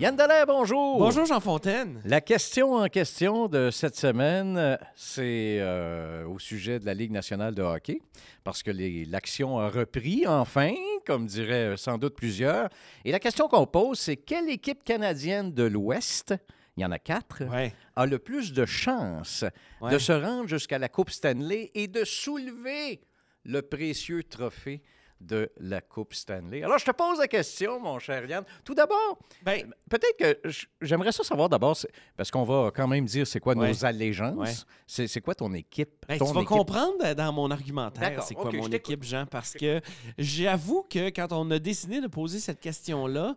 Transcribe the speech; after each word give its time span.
Yann 0.00 0.16
Dallaire, 0.16 0.46
bonjour. 0.46 0.98
Bonjour 0.98 1.24
Jean 1.24 1.38
Fontaine. 1.38 2.02
La 2.04 2.20
question 2.20 2.74
en 2.74 2.88
question 2.88 3.46
de 3.46 3.70
cette 3.70 3.94
semaine, 3.94 4.56
euh, 4.58 4.76
c'est 4.96 5.58
euh, 5.60 6.26
au 6.26 6.40
sujet 6.40 6.80
de 6.80 6.84
la 6.86 6.94
Ligue 6.94 7.12
nationale 7.12 7.54
de 7.54 7.62
hockey, 7.62 8.00
parce 8.42 8.62
que 8.64 8.72
l'action 9.08 9.58
a 9.60 9.68
repris 9.68 10.26
enfin, 10.26 10.72
comme 11.06 11.26
diraient 11.26 11.74
euh, 11.74 11.76
sans 11.76 11.96
doute 11.96 12.16
plusieurs. 12.16 12.68
Et 13.04 13.12
la 13.12 13.20
question 13.20 13.46
qu'on 13.46 13.66
pose, 13.66 14.00
c'est 14.00 14.16
quelle 14.16 14.50
équipe 14.50 14.82
canadienne 14.82 15.52
de 15.52 15.62
l'Ouest, 15.62 16.34
il 16.76 16.82
y 16.82 16.84
en 16.84 16.90
a 16.90 16.98
quatre, 16.98 17.44
Ouais. 17.44 17.72
a 17.94 18.04
le 18.04 18.18
plus 18.18 18.52
de 18.52 18.66
chances 18.66 19.44
Ouais. 19.80 19.92
de 19.92 19.98
se 19.98 20.12
rendre 20.12 20.48
jusqu'à 20.48 20.78
la 20.80 20.88
Coupe 20.88 21.10
Stanley 21.10 21.70
et 21.76 21.86
de 21.86 22.02
soulever 22.04 23.00
le 23.44 23.62
précieux 23.62 24.24
trophée 24.24 24.82
de 25.24 25.50
la 25.58 25.80
Coupe 25.80 26.14
Stanley. 26.14 26.62
Alors, 26.62 26.78
je 26.78 26.84
te 26.84 26.90
pose 26.90 27.18
la 27.18 27.28
question, 27.28 27.80
mon 27.80 27.98
cher 27.98 28.24
Yann. 28.26 28.44
Tout 28.64 28.74
d'abord, 28.74 29.18
Ben, 29.42 29.72
Peut-être 29.88 30.16
que 30.42 30.48
j'aimerais 30.80 31.12
ça 31.12 31.22
savoir 31.22 31.48
d'abord, 31.48 31.76
parce 32.16 32.30
qu'on 32.30 32.42
va 32.42 32.70
quand 32.74 32.88
même 32.88 33.04
dire 33.04 33.26
c'est 33.26 33.38
quoi 33.40 33.54
Ouais. 33.54 33.68
nos 33.68 33.84
allégeances. 33.84 34.66
Ouais. 34.86 35.06
C'est 35.06 35.20
quoi 35.20 35.34
ton 35.34 35.52
équipe? 35.54 36.04
ben, 36.08 36.18
ton 36.18 36.26
tu 36.26 36.32
vas 36.32 36.40
équipe? 36.40 36.48
comprendre 36.48 37.14
dans 37.14 37.32
mon 37.32 37.50
argumentaire 37.50 38.22
c'est 38.22 38.34
quoi 38.34 38.50
mon 38.52 38.68
équipe, 38.68 39.04
Jean, 39.04 39.26
parce 39.26 39.52
que 39.54 39.80
j'avoue 40.18 40.82
que 40.88 41.10
quand 41.10 41.28
on 41.32 41.50
a 41.50 41.58
décidé 41.58 42.00
de 42.00 42.06
poser 42.06 42.38
cette 42.40 42.60
question-là, 42.60 43.36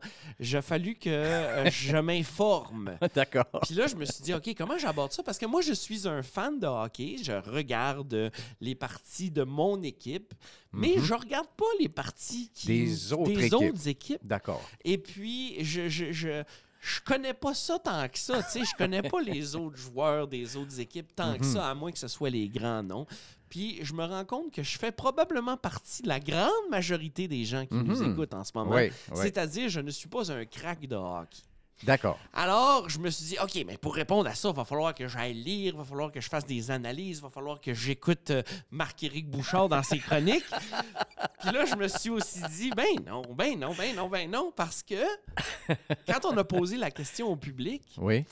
a 0.54 0.62
fallu 0.62 0.96
que 0.96 1.10
euh, 1.10 1.70
je 1.70 1.98
m'informe. 1.98 2.98
D'accord. 3.14 3.46
Puis 3.64 3.76
là, 3.76 3.88
je 3.88 3.96
me 3.96 4.06
suis 4.06 4.24
dit, 4.24 4.34
OK, 4.34 4.50
comment 4.58 4.78
j'aborde 4.78 5.12
ça? 5.12 5.24
Parce 5.24 5.38
que 5.38 5.46
moi, 5.46 5.62
je 5.62 5.74
suis 5.74 6.08
un 6.08 6.24
fan 6.24 6.60
de 6.60 6.68
hockey. 6.68 7.18
Je 7.22 7.34
regarde 7.34 8.14
euh, 8.14 8.30
les 8.62 8.76
parties 8.76 9.30
de 9.32 9.44
mon 9.44 9.82
équipe, 9.84 10.34
mais 10.78 10.96
je 11.00 11.14
regarde 11.14 11.48
pas 11.58 11.66
les 11.80 11.90
parties 11.90 12.50
qui, 12.54 12.68
Mhm. 12.72 12.86
Des 12.86 13.14
autres 13.14 13.24
des 13.32 13.46
équipes. 13.46 13.54
autres 13.54 13.88
équipes. 13.88 14.22
D'accord. 14.24 14.62
Et 14.86 14.98
puis, 14.98 15.64
je, 15.64 15.90
je, 15.90 16.12
je, 16.12 16.44
je 16.80 17.00
connais 17.06 17.34
pas 17.34 17.54
ça 17.54 17.80
tant 17.80 18.08
que 18.08 18.18
ça. 18.20 18.42
Tu 18.44 18.52
sais, 18.52 18.60
je 18.66 18.76
connais 18.78 19.02
pas 19.02 19.22
les 19.22 19.56
autres 19.56 19.78
joueurs 19.78 20.28
des 20.28 20.56
autres 20.56 20.80
équipes 20.80 21.14
tant 21.16 21.34
que 21.38 21.44
Mhm. 21.46 21.54
ça, 21.54 21.70
à 21.70 21.74
moins 21.74 21.92
que 21.92 22.00
ce 22.00 22.08
soit 22.08 22.30
les 22.30 22.48
grands 22.48 22.84
noms. 22.84 23.06
Puis, 23.50 23.80
je 23.82 23.94
me 23.94 24.04
rends 24.04 24.26
compte 24.26 24.52
que 24.52 24.62
je 24.62 24.78
fais 24.78 24.92
probablement 24.92 25.56
partie 25.56 26.02
de 26.04 26.10
la 26.10 26.20
grande 26.20 26.52
majorité 26.70 27.30
des 27.30 27.46
gens 27.46 27.66
qui 27.66 27.76
nous 27.76 28.04
Mhm. 28.04 28.12
écoutent 28.12 28.34
en 28.34 28.44
ce 28.44 28.52
moment. 28.54 28.76
Oui, 28.76 28.90
oui. 29.12 29.18
C'est-à-dire, 29.22 29.70
je 29.70 29.80
ne 29.80 29.90
suis 29.90 30.10
pas 30.10 30.30
un 30.32 30.44
crack 30.46 30.86
de 30.86 30.96
hockey. 30.98 31.44
D'accord. 31.84 32.18
Alors, 32.34 32.90
je 32.90 32.98
me 33.00 33.10
suis 33.12 33.26
dit, 33.26 33.38
OK, 33.42 33.64
mais 33.68 33.78
pour 33.78 33.94
répondre 33.94 34.28
à 34.28 34.34
ça, 34.34 34.50
il 34.50 34.56
va 34.56 34.66
falloir 34.66 34.96
que 34.96 35.08
j'aille 35.08 35.36
lire, 35.36 35.74
il 35.76 35.78
va 35.78 35.86
falloir 35.86 36.12
que 36.12 36.20
je 36.20 36.28
fasse 36.28 36.46
des 36.46 36.72
analyses, 36.72 37.18
il 37.20 37.22
va 37.22 37.30
falloir 37.30 37.62
que 37.62 37.74
j'écoute 37.74 38.32
euh, 38.32 38.42
Marc-Éric 38.72 39.30
Bouchard 39.30 39.70
dans 39.70 39.84
ses 39.84 40.00
chroniques. 40.00 40.44
Puis 41.42 41.52
là, 41.52 41.66
je 41.66 41.76
me 41.76 41.88
suis 41.88 42.10
aussi 42.10 42.42
dit, 42.50 42.72
ben 42.72 42.88
non, 43.06 43.22
ben 43.34 43.60
non, 43.60 43.74
ben 43.76 43.96
non, 43.96 44.10
ben 44.10 44.30
non, 44.30 44.52
parce 44.56 44.82
que 44.82 44.96
quand 46.08 46.26
on 46.26 46.36
a 46.38 46.44
posé 46.44 46.78
la 46.78 46.90
question 46.90 47.28
au 47.32 47.36
public, 47.36 47.84
Oui. 47.98 48.26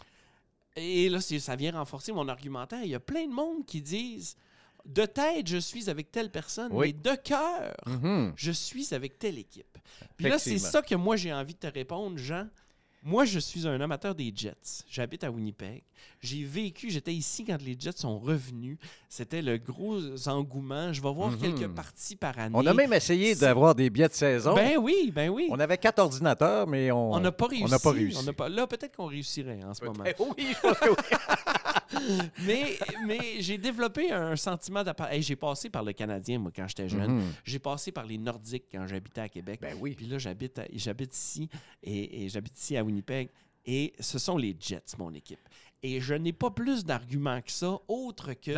et 0.75 1.07
là, 1.09 1.21
ça 1.21 1.55
vient 1.55 1.73
renforcer 1.73 2.11
mon 2.11 2.27
argumentaire, 2.27 2.81
il 2.83 2.89
y 2.89 2.95
a 2.95 2.99
plein 2.99 3.27
de 3.27 3.33
monde 3.33 3.65
qui 3.65 3.81
disent, 3.81 4.37
de 4.85 5.05
tête, 5.05 5.47
je 5.47 5.57
suis 5.57 5.89
avec 5.89 6.11
telle 6.11 6.31
personne, 6.31 6.69
Oui. 6.71 6.87
mais 6.95 7.11
de 7.11 7.15
cœur, 7.15 7.75
Mhm. 7.85 8.33
je 8.35 8.51
suis 8.51 8.93
avec 8.93 9.17
telle 9.19 9.37
équipe. 9.37 9.77
Puis 10.17 10.27
là, 10.29 10.39
c'est 10.39 10.57
ça 10.59 10.81
que 10.81 10.95
moi, 10.95 11.15
j'ai 11.15 11.31
envie 11.33 11.53
de 11.53 11.59
te 11.59 11.67
répondre, 11.67 12.17
Jean. 12.17 12.47
Moi, 13.07 13.23
je 13.25 13.37
suis 13.37 13.67
un 13.67 13.79
amateur 13.81 14.15
des 14.15 14.33
Jets. 14.35 14.83
J'habite 14.89 15.23
à 15.23 15.29
Winnipeg. 15.29 15.83
J'ai 16.21 16.43
vécu, 16.43 16.89
j'étais 16.89 17.13
ici 17.13 17.45
quand 17.45 17.61
les 17.61 17.77
Jets 17.79 17.91
sont 17.97 18.17
revenus. 18.17 18.77
C'était 19.07 19.43
le 19.43 19.59
gros 19.59 19.99
engouement. 20.27 20.91
Je 20.91 21.03
vais 21.03 21.13
voir 21.13 21.29
Mhm. 21.29 21.37
quelques 21.39 21.67
parties 21.67 22.15
par 22.15 22.37
année. 22.39 22.55
On 22.57 22.65
a 22.65 22.73
même 22.73 22.93
essayé 22.93 23.35
d'avoir 23.35 23.75
des 23.75 23.91
billets 23.91 24.07
de 24.07 24.13
saison. 24.13 24.55
Ben 24.55 24.77
oui, 24.79 25.11
ben 25.13 25.29
oui. 25.29 25.47
On 25.51 25.59
avait 25.59 25.77
quatre 25.77 25.99
ordinateurs, 25.99 26.65
mais 26.65 26.91
on 26.91 27.13
On 27.13 27.19
n'a 27.19 27.31
pas 27.31 27.45
réussi. 27.45 27.63
On 27.63 27.67
n'a 27.67 27.77
pas 27.79 27.91
réussi. 27.91 28.17
On 28.19 28.23
n'a 28.23 28.33
pas- 28.33 28.49
Là, 28.49 28.65
peut-être 28.65 28.95
qu'on 28.97 29.05
réussirait 29.05 29.59
en 29.63 29.73
ce 29.75 29.85
moment. 29.85 30.03
Oui, 30.19 30.47
je 30.55 30.59
pense 30.61 30.79
que 30.79 30.89
oui. 30.89 30.95
Mais, 32.45 32.77
mais 33.05 33.41
j'ai 33.41 33.57
développé 33.57 34.11
un 34.11 34.35
sentiment 34.35 34.83
d'appartenance. 34.83 35.25
j'ai 35.25 35.35
passé 35.35 35.69
par 35.69 35.83
le 35.83 35.93
Canadien, 35.93 36.39
moi, 36.39 36.51
quand 36.55 36.67
j'étais 36.67 36.89
jeune. 36.89 37.17
Mhm. 37.17 37.33
J'ai 37.43 37.59
passé 37.59 37.91
par 37.91 38.05
les 38.05 38.17
Nordiques 38.17 38.65
quand 38.71 38.85
j'habitais 38.87 39.21
à 39.21 39.29
Québec. 39.29 39.59
Ben 39.61 39.75
oui. 39.79 39.93
Puis 39.95 40.05
là, 40.05 40.17
j'habite, 40.17 40.59
ici 41.11 41.49
et, 41.83 42.23
et 42.25 42.29
j'habite 42.29 42.57
ici 42.57 42.77
à 42.77 42.83
Winnipeg. 42.83 43.29
Et 43.65 43.93
ce 43.99 44.19
sont 44.19 44.37
les 44.37 44.55
Jets, 44.59 44.95
mon 44.97 45.13
équipe. 45.13 45.39
Et 45.81 45.99
je 46.01 46.13
n'ai 46.15 46.33
pas 46.33 46.49
plus 46.49 46.83
d'arguments 46.83 47.41
que 47.41 47.51
ça, 47.51 47.77
autre 47.87 48.33
que 48.33 48.51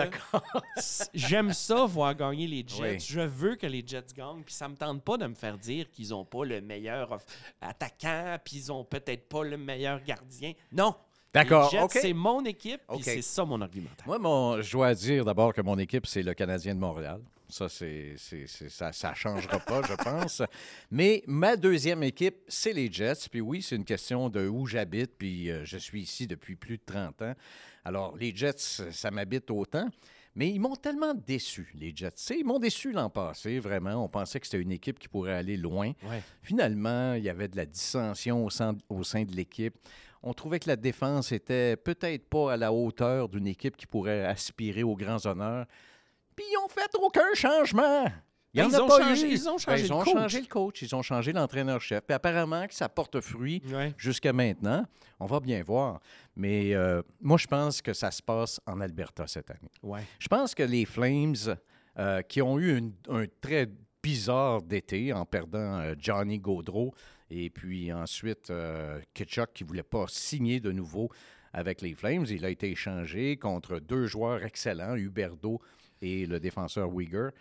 j'aime 1.13 1.51
ça 1.51 1.85
voir 1.85 2.15
gagner 2.15 2.47
les 2.47 2.63
Jets. 2.65 2.81
Oui. 2.81 2.99
Je 2.99 3.19
veux 3.19 3.55
que 3.55 3.67
les 3.67 3.83
Jets 3.85 4.13
gagnent. 4.15 4.43
Puis 4.43 4.53
ça 4.53 4.69
me 4.69 4.75
tente 4.75 5.03
pas 5.03 5.17
de 5.17 5.27
me 5.27 5.35
faire 5.35 5.57
dire 5.57 5.89
qu'ils 5.91 6.09
n'ont 6.09 6.23
pas 6.23 6.45
le 6.45 6.61
meilleur 6.61 7.17
attaquant, 7.59 8.37
puis 8.43 8.57
ils 8.57 8.71
ont 8.71 8.85
peut-être 8.85 9.27
pas 9.27 9.43
le 9.43 9.57
meilleur 9.57 10.01
gardien. 10.03 10.53
Non. 10.71 10.95
D'accord, 11.37 11.69
Les 11.71 11.77
Jets, 11.77 11.83
OK. 11.83 11.97
c'est 12.01 12.13
mon 12.13 12.43
équipe, 12.45 12.81
puis 12.87 12.97
OK. 12.97 13.03
c'est 13.03 13.21
ça 13.21 13.45
mon 13.45 13.61
argumentaire. 13.61 14.05
Moi, 14.05 14.19
mon, 14.19 14.61
je 14.61 14.71
dois 14.71 14.93
dire 14.93 15.25
d'abord 15.25 15.53
que 15.53 15.61
mon 15.61 15.77
équipe, 15.77 16.05
c'est 16.05 16.23
le 16.23 16.33
Canadien 16.33 16.75
de 16.75 16.79
Montréal. 16.79 17.21
Ça, 17.49 17.69
c'est, 17.69 18.15
ça 18.17 18.89
ne 18.89 19.15
changera 19.15 19.59
pas, 19.59 19.81
je 19.87 19.93
pense. 19.93 20.41
Mais 20.91 21.23
ma 21.27 21.55
deuxième 21.55 22.03
équipe, 22.03 22.35
c'est 22.49 22.73
les 22.73 22.91
Jets. 22.91 23.29
Puis 23.31 23.39
oui, 23.39 23.61
c'est 23.61 23.77
une 23.77 23.85
question 23.85 24.29
de 24.29 24.47
où 24.47 24.65
j'habite. 24.65 25.11
Puis 25.17 25.49
euh, 25.49 25.63
je 25.63 25.77
suis 25.77 26.01
ici 26.01 26.27
depuis 26.27 26.57
plus 26.57 26.77
de 26.77 26.83
30 26.85 27.21
ans. 27.21 27.33
Alors, 27.85 28.17
les 28.17 28.35
Jets, 28.35 28.91
ça 28.91 29.11
m'habite 29.11 29.49
autant. 29.49 29.87
Mais 30.35 30.49
ils 30.49 30.59
m'ont 30.59 30.75
tellement 30.75 31.13
déçu, 31.15 31.71
les 31.73 31.93
Jets. 31.95 32.35
Ils 32.37 32.45
m'ont 32.45 32.59
déçu 32.59 32.91
l'an 32.91 33.09
passé, 33.09 33.59
vraiment. 33.59 34.03
On 34.03 34.09
pensait 34.09 34.39
que 34.39 34.45
c'était 34.45 34.61
une 34.61 34.73
équipe 34.73 34.99
qui 34.99 35.07
pourrait 35.07 35.33
aller 35.33 35.57
loin. 35.57 35.93
Ouais. 36.03 36.21
Finalement, 36.43 37.13
il 37.13 37.23
y 37.23 37.29
avait 37.29 37.47
de 37.47 37.55
la 37.55 37.65
dissension 37.65 38.45
au 38.45 38.49
sein, 38.49 38.77
au 38.89 39.03
sein 39.03 39.23
de 39.23 39.31
l'équipe. 39.31 39.73
On 40.29 40.33
trouvait 40.33 40.59
que 40.59 40.67
la 40.67 40.75
défense 40.75 41.31
était 41.31 41.77
peut-être 41.77 42.27
pas 42.29 42.53
à 42.53 42.57
la 42.57 42.73
hauteur 42.73 43.29
d'une 43.29 43.47
équipe 43.47 43.77
qui 43.77 43.85
pourrait 43.87 44.25
aspirer 44.25 44.83
aux 44.83 44.95
grands 44.95 45.25
honneurs. 45.25 45.65
Puis 46.35 46.45
ils 46.51 46.57
ont 46.57 46.67
fait 46.67 46.89
aucun 47.01 47.33
changement. 47.33 48.05
Il 48.53 48.61
Ben, 48.61 48.69
ils 48.69 48.81
ont 48.81 48.87
pas 48.87 49.01
changé- 49.01 49.27
eu. 49.27 49.31
ils 49.31 49.49
ont 49.49 49.57
changé 49.57 49.83
Ben, 49.83 49.85
ils 49.85 49.89
le 49.89 49.95
ont 49.95 50.03
coach. 50.03 50.13
changé 50.13 50.41
le 50.41 50.47
coach, 50.47 50.81
ils 50.81 50.95
ont 50.95 51.01
changé 51.01 51.31
l'entraîneur-chef. 51.31 52.01
Puis 52.05 52.13
apparemment 52.13 52.67
que 52.67 52.73
ça 52.73 52.89
porte 52.89 53.21
fruit 53.21 53.61
Ouais. 53.71 53.93
jusqu'à 53.97 54.33
maintenant. 54.33 54.85
On 55.19 55.27
va 55.27 55.39
bien 55.39 55.63
voir. 55.63 55.99
Mais 56.35 56.73
euh, 56.73 57.01
moi, 57.21 57.37
je 57.37 57.47
pense 57.47 57.81
que 57.81 57.93
ça 57.93 58.11
se 58.11 58.21
passe 58.21 58.59
en 58.65 58.81
Alberta 58.81 59.27
cette 59.27 59.49
année. 59.49 59.71
Ouais. 59.81 60.01
Je 60.19 60.27
pense 60.27 60.53
que 60.53 60.63
les 60.63 60.83
Flames, 60.85 61.35
euh, 61.99 62.21
qui 62.23 62.41
ont 62.41 62.59
eu 62.59 62.77
une- 62.77 62.93
un 63.09 63.25
très 63.39 63.67
bizarre 64.03 64.61
d'été 64.61 65.13
en 65.13 65.25
perdant 65.25 65.79
euh, 65.79 65.95
Johnny 65.97 66.37
Gaudreau 66.39 66.93
et 67.29 67.49
puis 67.49 67.91
ensuite 67.93 68.49
euh, 68.49 68.99
Kitchuk 69.13 69.53
qui 69.53 69.63
ne 69.63 69.67
voulait 69.67 69.83
pas 69.83 70.05
signer 70.07 70.59
de 70.59 70.71
nouveau 70.71 71.09
avec 71.53 71.81
les 71.81 71.93
Flames, 71.95 72.25
il 72.29 72.45
a 72.45 72.49
été 72.49 72.69
échangé 72.71 73.37
contre 73.37 73.79
deux 73.79 74.05
joueurs 74.07 74.43
excellents, 74.43 74.95
Huberdo 74.95 75.59
et 76.01 76.25
le 76.25 76.39
défenseur 76.39 76.89
Uyghur. 76.97 77.31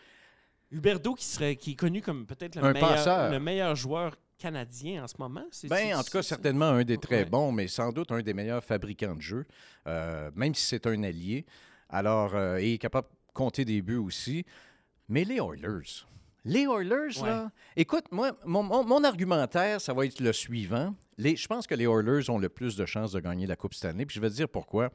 Huberdo, 0.70 1.14
qui, 1.14 1.24
serait, 1.24 1.56
qui 1.56 1.72
est 1.72 1.76
connu 1.76 2.00
comme 2.02 2.26
peut-être 2.26 2.56
le, 2.60 2.72
meilleur- 2.72 3.30
le 3.30 3.38
meilleur 3.38 3.76
joueur 3.76 4.16
canadien 4.38 5.04
en 5.04 5.06
ce 5.06 5.14
moment. 5.18 5.44
C'est- 5.50 5.68
Ben, 5.68 5.76
c'est- 5.76 5.94
en 5.94 6.02
tout 6.02 6.10
cas, 6.10 6.22
certainement 6.22 6.66
un 6.70 6.84
des 6.84 6.98
très 6.98 7.20
Ouais. 7.20 7.24
bons, 7.30 7.52
mais 7.52 7.68
sans 7.68 7.92
doute 7.92 8.10
un 8.12 8.20
des 8.22 8.34
meilleurs 8.34 8.64
fabricants 8.64 9.14
de 9.14 9.20
jeux, 9.20 9.46
euh, 9.86 10.30
même 10.34 10.54
si 10.54 10.66
c'est 10.66 10.86
un 10.86 11.02
allié. 11.04 11.46
Alors, 11.88 12.34
euh, 12.34 12.60
il 12.60 12.74
est 12.74 12.78
capable 12.78 13.08
de 13.08 13.32
compter 13.32 13.64
des 13.64 13.80
buts 13.80 13.96
aussi. 13.96 14.44
Mais 15.08 15.24
les 15.24 15.36
Oilers, 15.36 16.04
les 16.46 16.62
Oilers, 16.62 17.20
Ouais. 17.20 17.28
là, 17.28 17.50
écoute, 17.76 18.04
moi, 18.10 18.32
mon, 18.46 18.62
mon- 18.62 18.84
mon 18.84 19.04
argumentaire, 19.04 19.80
ça 19.80 19.92
va 19.92 20.06
être 20.06 20.20
le 20.20 20.32
suivant. 20.32 20.94
Les, 21.18 21.36
je 21.36 21.46
pense 21.46 21.66
que 21.66 21.74
les 21.74 21.84
Oilers 21.84 22.28
ont 22.30 22.38
le 22.38 22.48
plus 22.48 22.76
de 22.76 22.86
chances 22.86 23.12
de 23.12 23.20
gagner 23.20 23.46
la 23.46 23.56
Coupe 23.56 23.74
Stanley, 23.74 24.06
puis 24.06 24.14
je 24.16 24.20
vais 24.20 24.30
te 24.30 24.34
dire 24.34 24.48
pourquoi. 24.48 24.90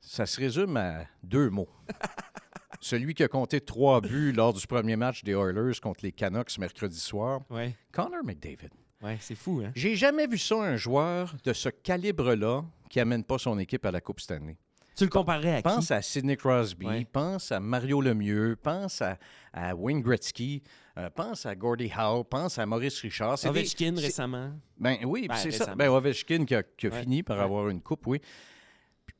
Ça 0.00 0.26
se 0.26 0.38
résume 0.40 0.76
à 0.76 1.06
deux 1.22 1.48
mots. 1.50 1.68
Celui 2.80 3.14
qui 3.14 3.22
a 3.22 3.28
compté 3.28 3.60
trois 3.60 4.00
buts 4.02 4.32
lors 4.32 4.52
du 4.52 4.66
premier 4.66 4.96
match 4.96 5.24
des 5.24 5.32
Oilers 5.32 5.80
contre 5.80 6.00
les 6.04 6.12
Canucks 6.12 6.58
mercredi 6.58 6.98
soir, 7.00 7.40
Ouais, 7.48 7.74
Connor 7.92 8.22
McDavid. 8.24 8.68
ouais, 9.02 9.16
c'est 9.20 9.34
fou, 9.36 9.62
hein? 9.64 9.72
J'ai 9.74 9.94
jamais 9.96 10.26
vu 10.26 10.36
ça, 10.36 10.56
un 10.56 10.76
joueur 10.76 11.34
de 11.44 11.52
ce 11.54 11.70
calibre-là 11.70 12.62
qui 12.90 13.00
amène 13.00 13.24
pas 13.24 13.38
son 13.38 13.58
équipe 13.58 13.86
à 13.86 13.90
la 13.90 14.00
Coupe 14.02 14.20
Stanley. 14.20 14.56
Tu 14.96 15.04
le 15.04 15.10
comparais 15.10 15.56
à 15.56 15.62
Pense 15.62 15.88
qui? 15.88 15.92
à 15.92 16.02
Sidney 16.02 16.36
Crosby, 16.36 16.86
Ouais. 16.86 17.04
pense 17.10 17.50
à 17.50 17.58
Mario 17.58 18.00
Lemieux, 18.00 18.56
pense 18.62 19.02
à, 19.02 19.18
à 19.52 19.74
Wayne 19.74 20.00
Gretzky, 20.00 20.62
euh, 20.98 21.10
pense 21.10 21.46
à 21.46 21.54
Gordie 21.56 21.90
Howe, 21.96 22.22
pense 22.24 22.58
à 22.58 22.66
Maurice 22.66 23.00
Richard. 23.00 23.36
Des- 23.38 23.48
Ovechkin 23.48 23.94
c'est- 23.96 24.02
récemment. 24.06 24.52
Ben 24.78 24.98
oui, 25.04 25.26
Ben, 25.28 25.34
c'est 25.34 25.50
ça. 25.50 25.74
Ben 25.74 25.88
Ovechkin 25.88 26.44
qui 26.44 26.54
a, 26.54 26.62
qui 26.62 26.86
a 26.86 26.90
Ouais, 26.90 27.00
fini 27.02 27.22
par 27.24 27.38
ouais. 27.38 27.42
avoir 27.44 27.68
une 27.70 27.80
coupe, 27.80 28.06
oui. 28.06 28.20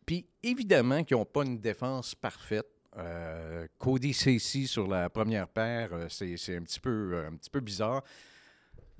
Puis 0.07 0.27
évidemment 0.43 1.03
qu'ils 1.03 1.17
n'ont 1.17 1.25
pas 1.25 1.45
une 1.45 1.59
défense 1.59 2.15
parfaite. 2.15 2.67
Euh, 2.97 3.67
Cody 3.79 4.13
Ceci 4.15 4.69
sur 4.69 4.87
la 4.87 5.11
première 5.11 5.49
paire, 5.49 5.89
euh, 5.93 6.07
c'est 6.09 6.35
un, 6.57 6.63
petit 6.63 6.79
peu, 6.79 7.25
un 7.27 7.35
petit 7.35 7.51
peu 7.51 7.59
bizarre. 7.59 8.03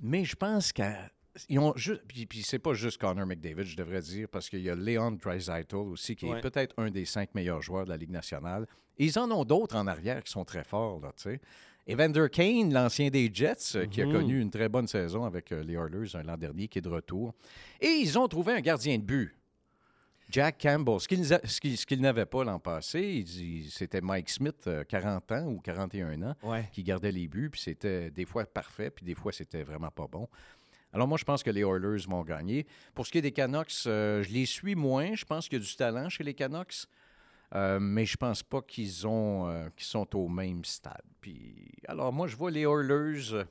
Mais 0.01 0.25
je 0.25 0.35
pense 0.35 0.73
qu'ils 1.45 1.59
ont 1.59 1.73
juste. 1.75 2.01
Puis, 2.07 2.25
puis 2.25 2.41
c'est 2.43 2.59
pas 2.59 2.73
juste 2.73 2.99
Connor 2.99 3.25
McDavid, 3.25 3.63
je 3.63 3.75
devrais 3.75 4.01
dire, 4.01 4.27
parce 4.29 4.49
qu'il 4.49 4.61
y 4.61 4.69
a 4.69 4.75
Leon 4.75 5.11
Draisaitl 5.11 5.75
aussi, 5.75 6.15
qui 6.15 6.25
Ouais. 6.25 6.37
est 6.37 6.41
peut-être 6.41 6.73
un 6.77 6.89
des 6.89 7.05
cinq 7.05 7.35
meilleurs 7.35 7.61
joueurs 7.61 7.85
de 7.85 7.89
la 7.89 7.97
Ligue 7.97 8.11
nationale. 8.11 8.65
Et 8.97 9.05
ils 9.05 9.19
en 9.19 9.29
ont 9.31 9.43
d'autres 9.43 9.75
en 9.75 9.87
arrière 9.87 10.23
qui 10.23 10.31
sont 10.31 10.45
très 10.45 10.63
forts, 10.63 10.99
là, 11.01 11.11
tu 11.17 11.23
sais. 11.23 11.41
Evander 11.87 12.27
Kane, 12.31 12.73
l'ancien 12.73 13.09
des 13.09 13.29
Jets, 13.31 13.75
euh, 13.75 13.85
qui 13.85 14.01
a 14.01 14.05
Mhm. 14.07 14.11
connu 14.13 14.41
une 14.41 14.49
très 14.49 14.69
bonne 14.69 14.87
saison 14.87 15.23
avec 15.23 15.51
euh, 15.51 15.61
les 15.63 15.73
Oilers 15.73 16.15
euh, 16.15 16.23
l'an 16.23 16.35
dernier, 16.37 16.67
qui 16.67 16.79
est 16.79 16.81
de 16.81 16.89
retour. 16.89 17.33
Et 17.79 17.87
ils 18.01 18.17
ont 18.17 18.27
trouvé 18.27 18.53
un 18.53 18.61
gardien 18.61 18.97
de 18.97 19.03
but. 19.03 19.35
Jack 20.27 20.59
Campbell, 20.59 20.99
ce 20.99 21.07
ce 21.45 21.85
qu'ils 21.85 22.01
n'avaient 22.01 22.25
pas 22.25 22.43
l'an 22.43 22.57
passé, 22.57 23.23
c'était 23.69 24.01
Mike 24.01 24.29
Smith, 24.31 24.63
euh, 24.65 24.83
40 24.83 25.31
ans 25.31 25.45
ou 25.45 25.59
41 25.59 26.19
ans, 26.23 26.35
Ouais. 26.41 26.67
qui 26.71 26.81
gardait 26.81 27.11
les 27.11 27.27
buts, 27.27 27.51
puis 27.51 27.61
c'était 27.61 28.09
des 28.09 28.25
fois 28.25 28.43
parfait, 28.45 28.89
puis 28.89 29.05
des 29.05 29.13
fois 29.13 29.31
c'était 29.31 29.61
vraiment 29.61 29.91
pas 29.91 30.07
bon. 30.07 30.27
Alors 30.95 31.09
moi, 31.09 31.17
je 31.17 31.25
pense 31.25 31.43
que 31.43 31.49
les 31.49 31.59
Oilers 31.59 32.07
vont 32.07 32.23
gagner. 32.23 32.65
Pour 32.93 33.05
ce 33.05 33.11
qui 33.11 33.17
est 33.17 33.21
des 33.21 33.33
Canucks, 33.33 33.85
euh, 33.85 34.23
je 34.23 34.31
les 34.31 34.45
suis 34.45 34.75
moins. 34.75 35.13
Je 35.13 35.25
pense 35.25 35.49
qu'il 35.49 35.59
y 35.59 35.61
a 35.61 35.65
du 35.65 35.75
talent 35.75 36.07
chez 36.07 36.23
les 36.23 36.33
Canucks, 36.33 36.87
euh, 37.53 37.81
mais 37.81 38.05
je 38.05 38.15
pense 38.15 38.43
pas 38.43 38.61
qu'ils 38.61 39.05
ont 39.05 39.49
euh, 39.49 39.67
qu'ils 39.75 39.87
sont 39.87 40.15
au 40.15 40.29
même 40.29 40.63
stade. 40.63 41.03
Alors 41.89 42.13
moi, 42.13 42.27
je 42.27 42.37
vois 42.37 42.49
les 42.49 42.61
Oilers 42.61 43.43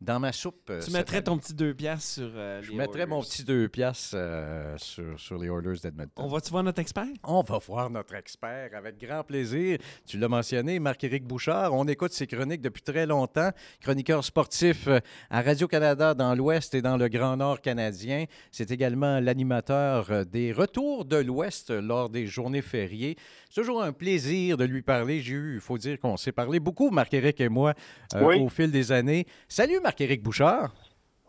dans 0.00 0.20
ma 0.20 0.30
soupe. 0.32 0.68
euh, 0.70 0.80
Tu 0.84 0.90
mettrais 0.90 1.16
année. 1.16 1.24
ton 1.24 1.38
petit 1.38 1.54
deux 1.54 1.72
piastres 1.74 2.06
sur 2.14 2.30
euh, 2.34 2.60
Je 2.62 2.70
les 2.70 2.76
mettrais 2.76 3.06
mon 3.06 3.22
petit 3.22 3.42
deux 3.44 3.66
piastres 3.68 4.14
euh, 4.14 4.76
sur, 4.76 5.18
sur 5.18 5.38
les 5.38 5.48
Oilers 5.48 5.78
d'Edmonton. 5.82 6.10
On 6.24 6.28
va-tu 6.28 6.50
voir 6.50 6.62
notre 6.62 6.80
expert? 6.80 7.06
On 7.24 7.40
va 7.42 7.58
voir 7.58 7.88
notre 7.88 8.14
expert 8.14 8.70
avec 8.74 8.98
grand 8.98 9.24
plaisir. 9.24 9.78
Tu 10.06 10.18
l'as 10.18 10.28
mentionné, 10.28 10.78
Marc-Éric 10.78 11.24
Bouchard. 11.24 11.72
On 11.72 11.86
écoute 11.88 12.12
ses 12.12 12.26
chroniques 12.26 12.60
depuis 12.60 12.82
très 12.82 13.06
longtemps. 13.06 13.50
Chroniqueur 13.80 14.22
sportif 14.22 14.86
euh, 14.88 15.00
à 15.30 15.40
Radio-Canada 15.40 16.12
dans 16.14 16.34
l'Ouest 16.34 16.74
et 16.74 16.82
dans 16.82 16.98
le 16.98 17.08
Grand 17.08 17.36
Nord 17.38 17.60
canadien. 17.62 18.26
C'est 18.52 18.70
également 18.70 19.18
l'animateur 19.20 20.26
des 20.26 20.52
Retours 20.52 21.04
de 21.06 21.16
l'Ouest 21.16 21.70
lors 21.70 22.10
des 22.10 22.26
journées 22.26 22.62
fériées. 22.62 23.16
C'est 23.48 23.62
toujours 23.62 23.82
un 23.82 23.92
plaisir 23.92 24.58
de 24.58 24.64
lui 24.64 24.82
parler. 24.82 25.20
J'ai 25.22 25.32
eu, 25.34 25.54
il 25.54 25.60
faut 25.60 25.78
dire 25.78 25.98
qu'on 25.98 26.16
s'est 26.18 26.32
parlé 26.32 26.60
beaucoup, 26.60 26.90
Marc-Éric 26.90 27.40
et 27.40 27.48
moi, 27.48 27.72
euh, 28.14 28.22
Oui. 28.22 28.36
au 28.40 28.48
fil 28.50 28.70
des 28.70 28.92
années. 28.92 29.26
Salut, 29.48 29.80
Marc-Éric 29.86 30.20
Bouchard. 30.20 30.74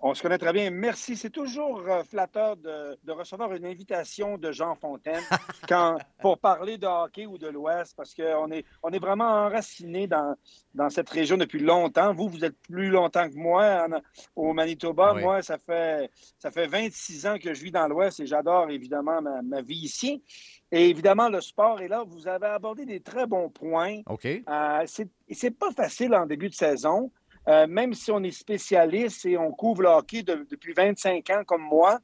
On 0.01 0.15
se 0.15 0.21
connaît 0.24 0.39
très 0.39 0.51
bien. 0.54 0.71
Merci. 0.71 1.15
C'est 1.15 1.30
toujours 1.30 1.80
euh, 1.88 2.04
flatteur 2.04 2.56
de, 2.57 2.98
de 3.04 3.12
recevoir 3.12 3.54
une 3.54 3.65
invitation 3.65 4.38
de 4.39 4.51
Jean 4.51 4.74
Fontaine 4.74 5.21
quand, 5.69 5.98
pour 6.21 6.39
parler 6.39 6.80
de 6.80 6.88
hockey 6.88 7.27
ou 7.27 7.38
de 7.38 7.48
l'Ouest, 7.48 7.94
parce 7.95 8.15
qu'on 8.15 8.50
est, 8.51 8.65
on 8.81 8.89
est 8.92 8.98
vraiment 9.00 9.25
enraciné 9.45 10.07
dans, 10.07 10.36
dans 10.74 10.89
cette 10.89 11.09
région 11.09 11.38
depuis 11.38 11.59
longtemps. 11.59 12.13
Vous, 12.15 12.30
vous 12.30 12.44
êtes 12.45 12.57
plus 12.63 12.89
longtemps 12.89 13.30
que 13.30 13.36
moi 13.36 13.86
en- 13.88 14.01
au 14.36 14.54
Manitoba. 14.54 15.13
Oui. 15.13 15.21
Moi, 15.21 15.44
ça 15.44 15.59
fait, 15.59 16.09
ça 16.39 16.50
fait 16.50 16.65
26 16.68 17.27
ans 17.27 17.38
que 17.38 17.54
je 17.54 17.63
vis 17.63 17.71
dans 17.71 17.88
l'Ouest 17.88 18.19
et 18.19 18.25
j'adore 18.25 18.71
évidemment 18.71 19.21
ma, 19.21 19.44
ma 19.44 19.62
vie 19.62 19.81
ici. 19.83 20.24
Et 20.71 20.89
évidemment, 20.89 21.30
le 21.30 21.42
sport 21.42 21.80
est 21.81 21.88
là. 21.88 22.04
Vous 22.07 22.27
avez 22.27 22.48
abordé 22.48 22.86
des 22.88 23.01
très 23.01 23.27
bons 23.27 23.50
points. 23.50 24.01
OK. 24.07 24.25
Euh, 24.25 24.83
c'est 24.88 25.07
c'est 25.31 25.51
pas 25.51 25.71
facile 25.71 26.13
en 26.15 26.25
début 26.25 26.50
de 26.50 26.56
saison, 26.56 27.12
euh, 27.47 27.67
même 27.67 27.94
si 27.94 28.11
on 28.11 28.21
est 28.23 28.31
spécialiste 28.31 29.25
et 29.25 29.38
on 29.38 29.51
couvre 29.51 29.83
le 29.83 29.89
hockey 29.89 30.23
de- 30.23 30.45
depuis 30.49 30.73
25 30.73 31.29
ans 31.29 31.44
comme 31.45 31.61
moi 31.63 31.99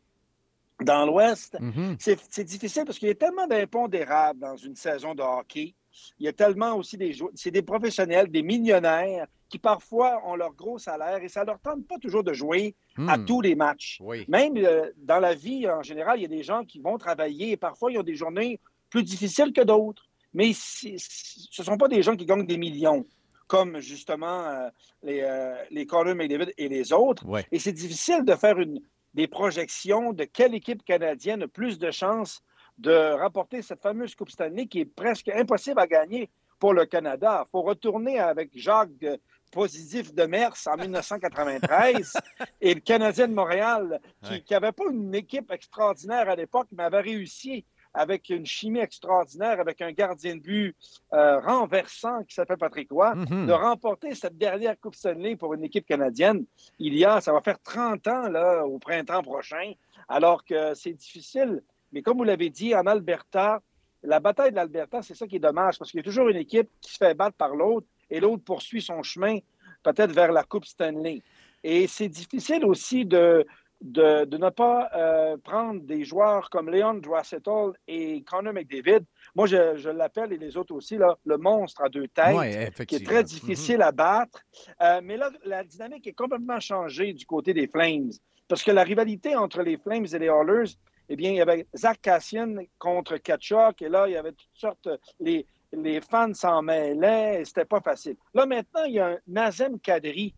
dans 0.81 1.05
l'Ouest. 1.05 1.57
Mhm. 1.59 1.97
C'est 1.99 2.19
c'est 2.29 2.43
difficile 2.43 2.83
parce 2.85 2.97
qu'il 2.99 3.07
y 3.07 3.11
a 3.11 3.15
tellement 3.15 3.47
d'impondérables 3.47 4.39
dans 4.39 4.55
une 4.57 4.75
saison 4.75 5.13
de 5.15 5.21
hockey. 5.21 5.75
Il 6.19 6.25
y 6.25 6.27
a 6.27 6.33
tellement 6.33 6.75
aussi 6.75 6.97
des 6.97 7.13
joueurs, 7.13 7.31
c'est 7.35 7.51
des 7.51 7.61
professionnels, 7.61 8.27
des 8.31 8.41
millionnaires 8.41 9.27
qui 9.47 9.59
parfois 9.59 10.19
ont 10.25 10.35
leur 10.35 10.53
gros 10.53 10.79
salaire 10.79 11.21
et 11.23 11.29
ça 11.29 11.41
ne 11.41 11.45
leur 11.47 11.59
tente 11.59 11.85
pas 11.87 11.99
toujours 11.99 12.23
de 12.23 12.33
jouer 12.33 12.75
à 13.07 13.17
Hmm. 13.17 13.25
tous 13.25 13.41
les 13.41 13.53
matchs. 13.55 13.99
Oui. 14.01 14.25
Même 14.27 14.57
euh, 14.57 14.89
dans 14.97 15.19
la 15.19 15.35
vie, 15.35 15.69
en 15.69 15.83
général, 15.83 16.17
il 16.19 16.23
y 16.23 16.25
a 16.25 16.29
des 16.29 16.41
gens 16.41 16.63
qui 16.65 16.79
vont 16.79 16.97
travailler 16.97 17.51
et 17.51 17.57
parfois 17.57 17.91
ils 17.91 17.99
ont 17.99 18.03
des 18.03 18.15
journées 18.15 18.59
plus 18.89 19.03
difficiles 19.03 19.53
que 19.53 19.61
d'autres. 19.61 20.05
Mais 20.33 20.51
ce 20.53 20.89
ne 20.89 21.63
sont 21.63 21.77
pas 21.77 21.87
des 21.87 22.01
gens 22.01 22.15
qui 22.15 22.25
gagnent 22.25 22.45
des 22.47 22.57
millions, 22.57 23.05
comme 23.47 23.79
justement 23.79 24.45
euh, 24.45 24.69
les, 25.03 25.21
euh, 25.21 25.55
les 25.71 25.85
Connor 25.85 26.15
McDavid 26.15 26.51
et 26.57 26.67
les 26.69 26.91
autres. 26.93 27.25
Ouais. 27.25 27.45
Et 27.51 27.59
c'est 27.59 27.71
difficile 27.73 28.23
de 28.23 28.35
faire 28.35 28.59
une, 28.59 28.79
des 29.13 29.27
projections 29.27 30.13
de 30.13 30.23
quelle 30.23 30.55
équipe 30.55 30.83
canadienne 30.83 31.43
a 31.43 31.47
plus 31.47 31.77
de 31.77 31.91
chances 31.91 32.41
de 32.77 33.13
remporter 33.19 33.61
cette 33.61 33.81
fameuse 33.81 34.15
Coupe 34.15 34.31
Stanley 34.31 34.65
qui 34.67 34.79
est 34.79 34.85
presque 34.85 35.29
impossible 35.29 35.79
à 35.79 35.85
gagner 35.87 36.29
pour 36.57 36.73
le 36.73 36.85
Canada. 36.85 37.43
Il 37.47 37.51
faut 37.51 37.61
retourner 37.61 38.19
avec 38.19 38.49
Jacques 38.55 38.89
euh, 39.03 39.17
Positif 39.51 40.13
de 40.15 40.23
Mers 40.25 40.53
en 40.65 40.77
1993 40.77 42.13
et 42.61 42.73
le 42.73 42.79
Canadien 42.79 43.27
de 43.27 43.33
Montréal, 43.35 43.99
qui 44.23 44.31
Ouais. 44.31 44.43
n'avait 44.49 44.71
pas 44.71 44.85
une 44.91 45.13
équipe 45.13 45.51
extraordinaire 45.51 46.27
à 46.29 46.35
l'époque, 46.35 46.67
mais 46.71 46.83
avait 46.83 47.01
réussi 47.01 47.63
avec 47.93 48.29
une 48.29 48.45
chimie 48.45 48.79
extraordinaire, 48.79 49.59
avec 49.59 49.81
un 49.81 49.91
gardien 49.91 50.35
de 50.35 50.41
but 50.41 50.75
euh, 51.13 51.39
renversant 51.39 52.23
qui 52.23 52.33
s'appelle 52.33 52.57
Patrick 52.57 52.89
Roy, 52.91 53.13
Mhm. 53.15 53.45
de 53.47 53.51
remporter 53.51 54.15
cette 54.15 54.37
dernière 54.37 54.79
Coupe 54.79 54.95
Stanley 54.95 55.35
pour 55.35 55.53
une 55.53 55.63
équipe 55.63 55.85
canadienne. 55.85 56.45
Il 56.79 56.95
y 56.95 57.05
a, 57.05 57.21
ça 57.21 57.31
va 57.31 57.41
faire 57.41 57.59
30 57.61 58.07
ans 58.07 58.27
là, 58.29 58.65
au 58.65 58.79
printemps 58.79 59.21
prochain, 59.21 59.73
alors 60.09 60.43
que 60.43 60.73
c'est 60.73 60.93
difficile. 60.93 61.61
Mais 61.91 62.01
comme 62.01 62.17
vous 62.17 62.23
l'avez 62.23 62.49
dit, 62.49 62.73
en 62.75 62.85
Alberta, 62.87 63.61
la 64.01 64.19
bataille 64.19 64.51
de 64.51 64.55
l'Alberta, 64.55 65.01
c'est 65.01 65.15
ça 65.15 65.27
qui 65.27 65.35
est 65.37 65.39
dommage, 65.39 65.77
parce 65.77 65.91
qu'il 65.91 65.99
y 65.99 66.01
a 66.01 66.03
toujours 66.03 66.27
une 66.29 66.37
équipe 66.37 66.69
qui 66.81 66.91
se 66.91 66.97
fait 66.97 67.13
battre 67.13 67.37
par 67.37 67.55
l'autre 67.55 67.87
et 68.09 68.19
l'autre 68.19 68.43
poursuit 68.43 68.81
son 68.81 69.01
chemin 69.03 69.37
peut-être 69.83 70.11
vers 70.11 70.31
la 70.31 70.43
Coupe 70.43 70.65
Stanley. 70.65 71.21
Et 71.63 71.87
c'est 71.87 72.09
difficile 72.09 72.65
aussi 72.65 73.05
de, 73.05 73.45
de, 73.83 74.24
de 74.24 74.38
ne 74.38 74.50
pas 74.50 74.89
euh, 74.95 75.35
prendre 75.44 75.81
des 75.81 76.06
joueurs 76.06 76.50
comme 76.50 76.69
Leon 76.69 76.95
Draisaitl 76.95 77.74
et 77.88 78.24
Connor 78.24 78.53
McDavid. 78.53 79.03
Moi, 79.35 79.45
je, 79.45 79.75
je 79.75 79.89
l'appelle, 79.89 80.31
et 80.31 80.38
les 80.38 80.56
autres 80.56 80.74
aussi, 80.74 80.97
là, 80.97 81.18
le 81.25 81.38
monstre 81.38 81.83
à 81.83 81.89
deux 81.89 82.07
têtes 82.07 82.35
Ouais, 82.35 82.71
qui 82.88 82.95
est 82.95 83.06
très 83.06 83.24
difficile 83.24 83.81
à 83.81 83.91
battre. 83.91 84.39
Euh, 84.81 85.01
mais 85.03 85.18
là, 85.18 85.30
la 85.44 85.65
dynamique 85.65 86.07
est 86.07 86.13
complètement 86.13 86.62
changée 86.62 87.13
du 87.13 87.25
côté 87.25 87.53
des 87.53 87.68
Flames. 87.68 88.12
Parce 88.47 88.63
que 88.63 88.71
la 88.71 88.83
rivalité 88.83 89.35
entre 89.35 89.62
les 89.62 89.77
Flames 89.77 90.06
et 90.06 90.19
les 90.19 90.27
Oilers, 90.27 90.71
eh 91.09 91.15
bien, 91.18 91.31
il 91.31 91.36
y 91.36 91.41
avait 91.41 91.68
Zach 91.75 92.00
Cassian 92.01 92.56
contre 92.79 93.18
Kachuk, 93.18 93.81
et 93.81 93.89
là, 93.89 94.07
il 94.07 94.13
y 94.13 94.18
avait 94.18 94.31
toutes 94.31 94.56
sortes. 94.56 94.88
Les, 95.19 95.45
les 95.74 96.00
fans 96.00 96.33
s'en 96.33 96.62
mêlaient, 96.62 97.41
et 97.41 97.45
c'était 97.45 97.65
pas 97.65 97.81
facile. 97.81 98.15
Là, 98.34 98.46
maintenant, 98.46 98.86
il 98.86 98.93
y 98.93 99.00
a 99.00 99.07
un 99.07 99.17
Nazem 99.27 99.77
Kadri 99.81 100.34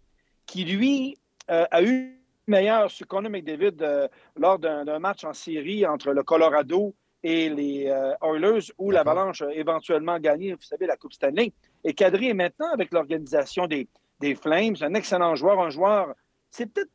qui, 0.48 0.64
lui, 0.64 1.16
euh, 1.52 1.66
a 1.70 1.84
eu 1.84 2.25
meilleur 2.48 2.92
sur 2.92 3.08
Conor 3.08 3.32
McDavid 3.32 3.82
euh, 3.82 4.08
lors 4.36 4.60
d'un 4.60 5.00
match 5.00 5.24
en 5.24 5.34
série 5.34 5.86
entre 5.86 6.12
le 6.12 6.24
Colorado 6.24 6.96
et 7.24 7.50
les 7.50 7.88
euh, 7.88 8.14
Oilers, 8.22 8.72
où 8.78 8.92
l'Avalanche 8.92 9.42
a 9.42 9.52
éventuellement 9.54 10.20
gagné, 10.20 10.54
vous 10.54 10.62
savez, 10.62 10.86
la 10.86 10.96
Coupe 10.96 11.14
Stanley. 11.14 11.54
Et 11.84 11.94
Kadri 11.94 12.30
est 12.30 12.36
maintenant 12.36 12.72
avec 12.72 12.94
l'organisation 12.94 13.66
des, 13.66 13.88
des 14.20 14.36
Flames, 14.36 14.76
un 14.82 14.94
excellent 14.94 15.36
joueur, 15.36 15.60
un 15.60 15.70
joueur. 15.70 16.14
C'est 16.52 16.68
peut-être. 16.68 16.92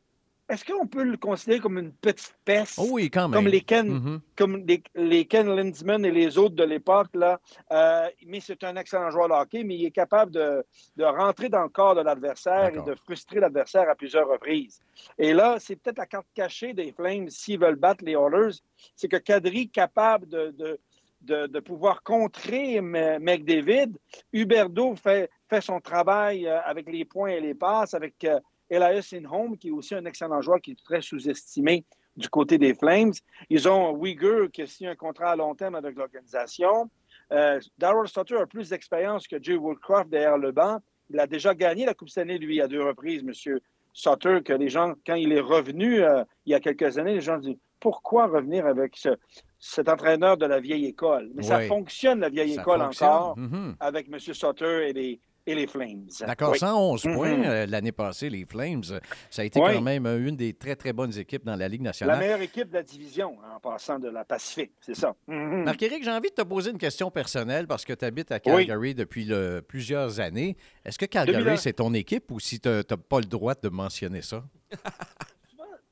Est-ce 0.50 0.64
qu'on 0.64 0.88
peut 0.88 1.04
le 1.04 1.16
considérer 1.16 1.60
comme 1.60 1.78
une 1.78 1.92
petite 1.92 2.34
peste? 2.44 2.74
Oh 2.78 2.88
oui, 2.90 3.08
quand 3.08 3.28
même. 3.28 3.38
Comme 3.38 3.50
les 3.50 3.60
Ken, 3.60 4.20
comme 4.36 4.64
les, 4.66 4.82
les 4.96 5.24
Ken 5.24 5.48
Lindsman 5.54 6.04
et 6.04 6.10
les 6.10 6.36
autres 6.38 6.56
de 6.56 6.64
l'époque, 6.64 7.10
là. 7.14 7.38
Euh, 7.70 8.08
mais 8.26 8.40
c'est 8.40 8.64
un 8.64 8.74
excellent 8.74 9.10
joueur 9.10 9.28
de 9.28 9.34
hockey, 9.34 9.62
mais 9.62 9.76
il 9.76 9.84
est 9.86 9.92
capable 9.92 10.32
de, 10.32 10.64
de 10.96 11.04
rentrer 11.04 11.48
dans 11.48 11.62
le 11.62 11.68
corps 11.68 11.94
de 11.94 12.00
l'adversaire 12.00 12.72
et 12.74 12.82
de 12.82 12.96
frustrer 12.96 13.38
l'adversaire 13.38 13.88
à 13.88 13.94
plusieurs 13.94 14.28
reprises. 14.28 14.80
Et 15.16 15.32
là, 15.32 15.58
c'est 15.60 15.76
peut-être 15.76 15.98
la 15.98 16.06
carte 16.06 16.26
cachée 16.34 16.72
des 16.74 16.90
Flames 16.90 17.30
s'ils 17.30 17.60
veulent 17.60 17.76
battre 17.76 18.04
les 18.04 18.14
Oilers, 18.14 18.56
c'est 18.96 19.06
que 19.08 19.18
Kadri 19.18 19.62
est 19.62 19.72
capable 19.72 20.26
de, 20.26 20.50
de, 20.58 20.80
de, 21.20 21.46
de 21.46 21.60
pouvoir 21.60 22.02
contrer 22.02 22.80
McDavid. 22.80 23.96
Huberdo 24.32 24.96
fait, 24.96 25.30
fait 25.48 25.60
son 25.60 25.80
travail 25.80 26.48
euh, 26.48 26.60
avec 26.62 26.90
les 26.90 27.04
points 27.04 27.30
et 27.30 27.40
les 27.40 27.54
passes, 27.54 27.94
avec 27.94 28.24
euh, 28.24 28.40
Elias 28.70 29.10
Inholm, 29.12 29.56
qui 29.58 29.68
est 29.68 29.72
aussi 29.72 29.94
un 29.94 30.04
excellent 30.04 30.40
joueur 30.40 30.60
qui 30.60 30.70
est 30.72 30.82
très 30.84 31.02
sous-estimé 31.02 31.84
du 32.16 32.28
côté 32.28 32.56
des 32.58 32.74
Flames. 32.74 33.12
Ils 33.48 33.68
ont 33.68 33.96
Uyghur 34.02 34.50
qui 34.52 34.62
a 34.62 34.66
signé 34.66 34.90
un 34.90 34.94
contrat 34.96 35.32
à 35.32 35.36
long 35.36 35.54
terme 35.54 35.74
avec 35.74 35.96
l'organisation. 35.96 36.90
Euh, 37.32 37.60
Darryl 37.78 38.08
Sutter 38.08 38.36
a 38.36 38.46
plus 38.46 38.70
d'expérience 38.70 39.26
que 39.28 39.36
Jay 39.42 39.56
Woodcroft 39.56 40.08
derrière 40.10 40.38
le 40.38 40.52
banc. 40.52 40.78
Il 41.10 41.18
a 41.18 41.26
déjà 41.26 41.54
gagné 41.54 41.86
la 41.86 41.94
Coupe 41.94 42.08
Stanley, 42.08 42.38
lui, 42.38 42.60
à 42.60 42.68
deux 42.68 42.82
reprises, 42.84 43.22
M. 43.22 43.58
Sutter, 43.92 44.40
que 44.44 44.52
les 44.52 44.68
gens, 44.68 44.94
quand 45.06 45.14
il 45.14 45.32
est 45.32 45.40
revenu 45.40 46.02
euh, 46.02 46.24
il 46.46 46.52
y 46.52 46.54
a 46.54 46.60
quelques 46.60 46.98
années, 46.98 47.14
les 47.14 47.20
gens 47.20 47.38
disent 47.38 47.56
pourquoi 47.80 48.26
revenir 48.26 48.66
avec 48.66 48.96
ce- 48.96 49.16
cet 49.58 49.88
entraîneur 49.88 50.36
de 50.36 50.46
la 50.46 50.60
vieille 50.60 50.86
école? 50.86 51.30
Mais 51.34 51.42
ça 51.42 51.60
fonctionne, 51.68 52.20
la 52.20 52.28
vieille 52.28 52.54
Ça 52.54 52.60
école 52.62 52.80
fonctionne. 52.80 53.08
encore, 53.08 53.38
Mhm. 53.38 53.76
avec 53.80 54.08
M. 54.12 54.18
Sutter 54.18 54.88
et 54.88 54.92
les, 54.92 55.20
et 55.50 55.54
les 55.54 55.66
Flames. 55.66 56.06
D'accord, 56.26 56.52
Oui. 56.52 56.58
111 56.58 57.04
Mhm. 57.04 57.14
points 57.14 57.44
euh, 57.44 57.66
l'année 57.66 57.92
passée, 57.92 58.30
les 58.30 58.44
Flames. 58.44 58.82
Ça 59.30 59.42
a 59.42 59.44
été 59.44 59.60
Oui. 59.60 59.74
quand 59.74 59.80
même 59.82 60.06
euh, 60.06 60.26
une 60.26 60.36
des 60.36 60.52
très, 60.54 60.76
très 60.76 60.92
bonnes 60.92 61.16
équipes 61.18 61.44
dans 61.44 61.56
la 61.56 61.68
Ligue 61.68 61.82
La 61.82 61.88
nationale. 61.90 62.18
meilleure 62.18 62.40
équipe 62.40 62.68
de 62.68 62.74
la 62.74 62.82
division, 62.82 63.36
en 63.54 63.60
passant 63.60 63.98
de 63.98 64.08
la 64.08 64.24
Pacifique, 64.24 64.72
c'est 64.80 64.94
ça. 64.94 65.14
Mhm. 65.26 65.64
Marc-Éric, 65.64 66.04
j'ai 66.04 66.10
envie 66.10 66.30
de 66.30 66.34
te 66.34 66.42
poser 66.42 66.70
une 66.70 66.78
question 66.78 67.10
personnelle 67.10 67.66
parce 67.66 67.84
que 67.84 67.92
tu 67.92 68.04
habites 68.04 68.30
à 68.32 68.36
Oui. 68.46 68.66
Calgary 68.66 68.94
depuis 68.94 69.24
le- 69.24 69.62
plusieurs 69.66 70.20
années. 70.20 70.56
Est-ce 70.84 70.98
que 70.98 71.06
Calgary, 71.06 71.38
2000 71.38 71.52
ans. 71.54 71.56
c'est 71.56 71.72
ton 71.74 71.92
équipe 71.94 72.30
ou 72.30 72.40
si 72.40 72.60
tu 72.60 72.68
n'as 72.68 72.82
pas 72.82 73.18
le 73.20 73.26
droit 73.26 73.54
de 73.54 73.68
mentionner 73.68 74.22
ça? 74.22 74.44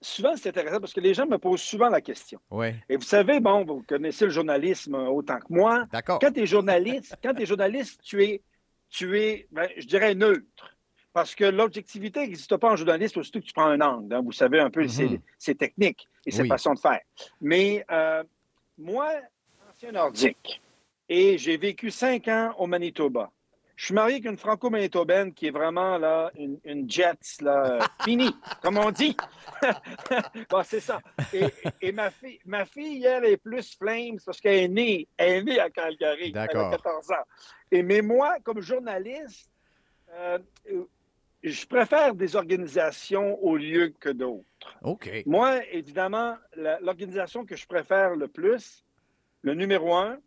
Souvent, 0.01 0.35
c'est 0.37 0.51
intéressant 0.51 0.79
parce 0.79 0.93
que 0.93 1.01
les 1.01 1.13
gens 1.13 1.27
me 1.27 1.39
posent 1.39 1.61
souvent 1.61 1.89
la 1.89 2.01
question. 2.01 2.39
Oui, 2.53 2.69
Et 2.89 2.95
vous 2.97 3.03
savez, 3.03 3.41
bon, 3.41 3.65
vous 3.65 3.83
connaissez 3.87 4.27
le 4.27 4.31
journalisme 4.31 4.95
autant 4.95 5.39
que 5.39 5.47
moi. 5.53 5.87
d'accord. 5.93 6.21
Quand 6.21 6.31
tu 6.31 6.41
es 6.43 6.47
journaliste, 6.47 7.17
quand 7.21 7.35
tu 7.35 7.43
es 7.43 7.47
journaliste, 7.47 8.01
tu 8.05 8.23
es, 8.23 8.41
tu 8.91 9.19
es 9.21 9.47
ben, 9.51 9.69
je 9.77 9.87
dirais, 9.87 10.15
neutre. 10.15 10.75
Parce 11.13 11.35
que 11.35 11.45
l'objectivité 11.45 12.21
n'existe 12.21 12.57
pas 12.59 12.71
en 12.71 12.77
journalisme, 12.77 13.23
surtout 13.23 13.41
que 13.41 13.47
tu 13.47 13.53
prends 13.53 13.67
un 13.67 13.81
angle. 13.81 14.15
hein. 14.15 14.21
Vous 14.23 14.31
savez 14.33 14.61
un 14.61 14.71
peu 14.71 14.87
ses, 14.87 15.21
ses 15.39 15.55
techniques 15.55 16.07
et 16.25 16.31
ses 16.31 16.43
Oui. 16.43 16.49
façons 16.49 16.75
de 16.75 16.79
faire. 16.79 17.01
Mais 17.41 17.85
euh, 17.91 18.23
moi, 18.77 19.11
ancien 19.69 19.91
nordique, 19.93 20.63
et 21.09 21.39
j'ai 21.39 21.57
vécu 21.57 21.91
cinq 21.91 22.29
ans 22.29 22.55
au 22.59 22.67
Manitoba. 22.67 23.33
Je 23.79 23.85
suis 23.85 23.95
marié 23.95 24.17
avec 24.17 24.27
une 24.27 24.37
franco-manitobaine 24.37 25.33
qui 25.33 25.47
est 25.47 25.51
vraiment 25.53 25.99
là, 25.99 26.33
une, 26.37 26.59
une 26.65 26.91
Jets, 26.91 27.41
là, 27.43 27.79
finie, 28.05 28.35
comme 28.61 28.77
on 28.77 28.91
dit. 28.91 29.17
bon, 30.51 30.63
c'est 30.65 30.81
ça. 30.81 31.01
Et, 31.33 31.45
et 31.81 31.93
ma, 31.93 32.11
fille, 32.11 32.41
ma 32.45 32.65
fille, 32.65 33.05
elle, 33.05 33.25
est 33.25 33.37
plus 33.37 33.77
Flames 33.77 34.19
parce 34.27 34.41
qu'elle 34.41 34.65
est 34.65 34.69
née, 34.69 35.07
elle 35.17 35.31
est 35.31 35.43
née 35.45 35.61
à 35.61 35.71
Calgary. 35.71 36.33
Elle 36.35 36.39
a 36.39 36.49
14 36.49 37.13
ans. 37.13 37.15
Et, 37.71 37.85
mais 37.85 38.03
moi, 38.03 38.39
comme 38.43 38.61
journaliste, 38.61 39.49
euh, 40.13 40.41
je 41.45 41.67
préfère 41.67 42.17
des 42.17 42.35
organisations 42.35 43.41
au 43.41 43.57
lieu 43.57 43.95
que 44.01 44.09
d'autres. 44.09 44.77
OK. 44.83 45.09
Moi, 45.25 45.65
évidemment, 45.71 46.37
l'organisation 46.81 47.47
que 47.47 47.55
je 47.55 47.69
préfère 47.69 48.17
le 48.17 48.27
plus, 48.27 48.85
le 49.43 49.55
numéro 49.55 49.95
un, 49.95 50.19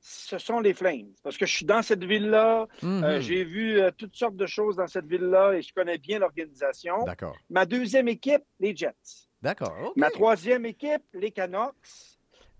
ce 0.00 0.38
sont 0.38 0.60
les 0.60 0.72
Flames. 0.74 1.12
Parce 1.22 1.36
que 1.36 1.46
je 1.46 1.54
suis 1.54 1.66
dans 1.66 1.82
cette 1.82 2.04
ville-là, 2.04 2.66
Mhm. 2.82 3.04
euh, 3.04 3.20
j'ai 3.20 3.44
vu 3.44 3.78
euh, 3.80 3.90
toutes 3.96 4.16
sortes 4.16 4.36
de 4.36 4.46
choses 4.46 4.76
dans 4.76 4.86
cette 4.86 5.06
ville-là 5.06 5.52
et 5.54 5.62
je 5.62 5.72
connais 5.74 5.98
bien 5.98 6.18
l'organisation. 6.18 7.04
D'accord. 7.04 7.36
Ma 7.50 7.66
deuxième 7.66 8.08
équipe, 8.08 8.42
les 8.58 8.74
Jets. 8.74 8.94
D'accord. 9.42 9.92
Ma 9.96 10.10
troisième 10.10 10.64
équipe, 10.66 11.02
les 11.14 11.30
Canucks. 11.30 11.74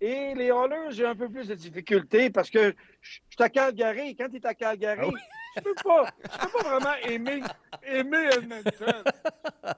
Et 0.02 0.34
les 0.34 0.46
Oilers, 0.46 0.90
j'ai 0.90 1.04
un 1.04 1.14
peu 1.14 1.28
plus 1.28 1.48
de 1.48 1.54
difficultés 1.54 2.30
parce 2.30 2.48
que 2.48 2.74
je 3.02 3.10
suis 3.10 3.20
à 3.38 3.50
Calgary. 3.50 4.16
Quand 4.16 4.28
tu 4.30 4.36
es 4.36 4.46
à 4.46 4.54
Calgary, 4.54 5.00
Ah 5.02 5.08
oui. 5.08 5.20
je 5.56 5.60
peux 5.62 5.74
pas, 5.74 6.10
je 6.22 6.38
peux 6.46 6.52
pas 6.62 6.62
vraiment 6.78 6.94
aimer, 7.06 7.42
aimer 7.82 8.28
Edmonton. 8.34 9.02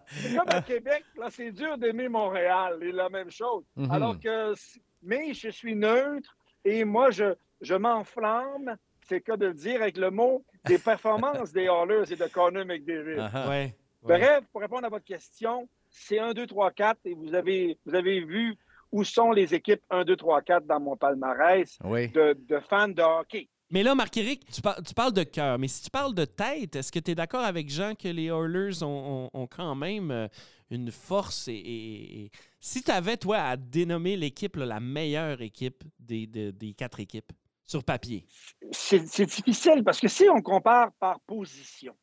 C'est 0.07 0.37
comme 0.37 0.49
à 0.49 0.63
Québec, 0.63 1.05
là, 1.19 1.27
c'est 1.31 1.51
dur 1.51 1.77
d'aimer 1.77 2.09
Montréal. 2.09 2.79
C'est 2.81 2.93
la 2.93 3.09
même 3.09 3.31
chose. 3.33 3.65
Mhm. 3.77 3.91
Alors 3.91 4.21
que, 4.21 4.55
mais 5.03 5.35
je 5.35 5.49
suis 5.49 5.75
neutre 5.75 6.37
et 6.65 6.85
moi, 6.85 7.11
je, 7.11 7.35
je 7.63 7.75
m'enflamme, 7.75 8.77
c'est 9.09 9.15
le 9.17 9.21
cas 9.21 9.37
de 9.37 9.47
le 9.47 9.55
dire 9.55 9.81
avec 9.83 9.97
le 9.97 10.11
mot, 10.11 10.45
des 10.67 10.79
performances 10.79 11.53
des 11.53 11.63
Oilers 11.65 12.13
et 12.13 12.17
de 12.17 12.27
Connor 12.27 12.65
McDavid. 12.67 13.19
Ouais. 13.19 13.49
ouais. 13.49 13.77
Bref, 14.03 14.45
pour 14.53 14.61
répondre 14.61 14.85
à 14.85 14.89
votre 14.89 15.05
question, 15.05 15.69
c'est 15.89 16.19
1, 16.19 16.33
2, 16.35 16.47
3, 16.47 16.71
4 16.73 16.99
et 17.07 17.15
vous 17.15 17.35
avez, 17.35 17.79
vous 17.87 17.95
avez 17.95 18.21
vu 18.25 18.57
où 18.91 19.05
sont 19.05 19.31
les 19.33 19.55
équipes 19.55 19.83
1, 19.91 20.05
2, 20.05 20.17
3, 20.17 20.43
4 20.43 20.67
dans 20.67 20.81
mon 20.81 20.97
palmarès 20.97 21.79
Oui. 21.85 22.09
de, 22.09 22.37
de 22.49 22.61
fans 22.61 22.89
de 22.89 23.01
hockey. 23.03 23.49
Mais 23.71 23.83
là, 23.83 23.95
Marc-Éric, 23.95 24.45
tu, 24.53 24.61
par- 24.61 24.83
tu 24.83 24.93
parles 24.93 25.15
de 25.15 25.23
cœur, 25.23 25.59
mais 25.59 25.67
si 25.69 25.83
tu 25.85 25.91
parles 25.91 26.15
de 26.15 26.27
tête, 26.27 26.77
est-ce 26.77 26.93
que 26.93 26.99
tu 26.99 27.13
es 27.13 27.15
d'accord 27.15 27.43
avec 27.45 27.71
Jean 27.71 27.95
que 27.95 28.09
les 28.09 28.27
Oilers 28.27 28.83
ont, 28.83 29.31
ont- 29.35 29.41
ont 29.41 29.47
quand 29.47 29.75
même 29.75 30.11
euh, 30.11 30.29
une 30.71 30.91
force 30.91 31.49
et, 31.49 31.53
et- 31.55 32.25
et- 32.25 32.31
si 32.61 32.83
tu 32.83 32.91
avais, 32.91 33.17
toi, 33.17 33.39
à 33.39 33.57
dénommer 33.57 34.17
l'équipe, 34.17 34.57
là, 34.57 34.67
la 34.67 34.79
meilleure 34.81 35.41
équipe 35.41 35.85
des, 35.99 36.27
de- 36.27 36.51
des 36.51 36.75
quatre 36.75 37.01
équipes, 37.01 37.33
papier? 37.81 38.27
C'est 38.71 39.01
difficile 39.01 39.83
parce 39.85 40.01
que 40.01 40.09
si 40.09 40.29
on 40.29 40.43
compare 40.43 40.93
par 41.01 41.21
position, 41.21 41.97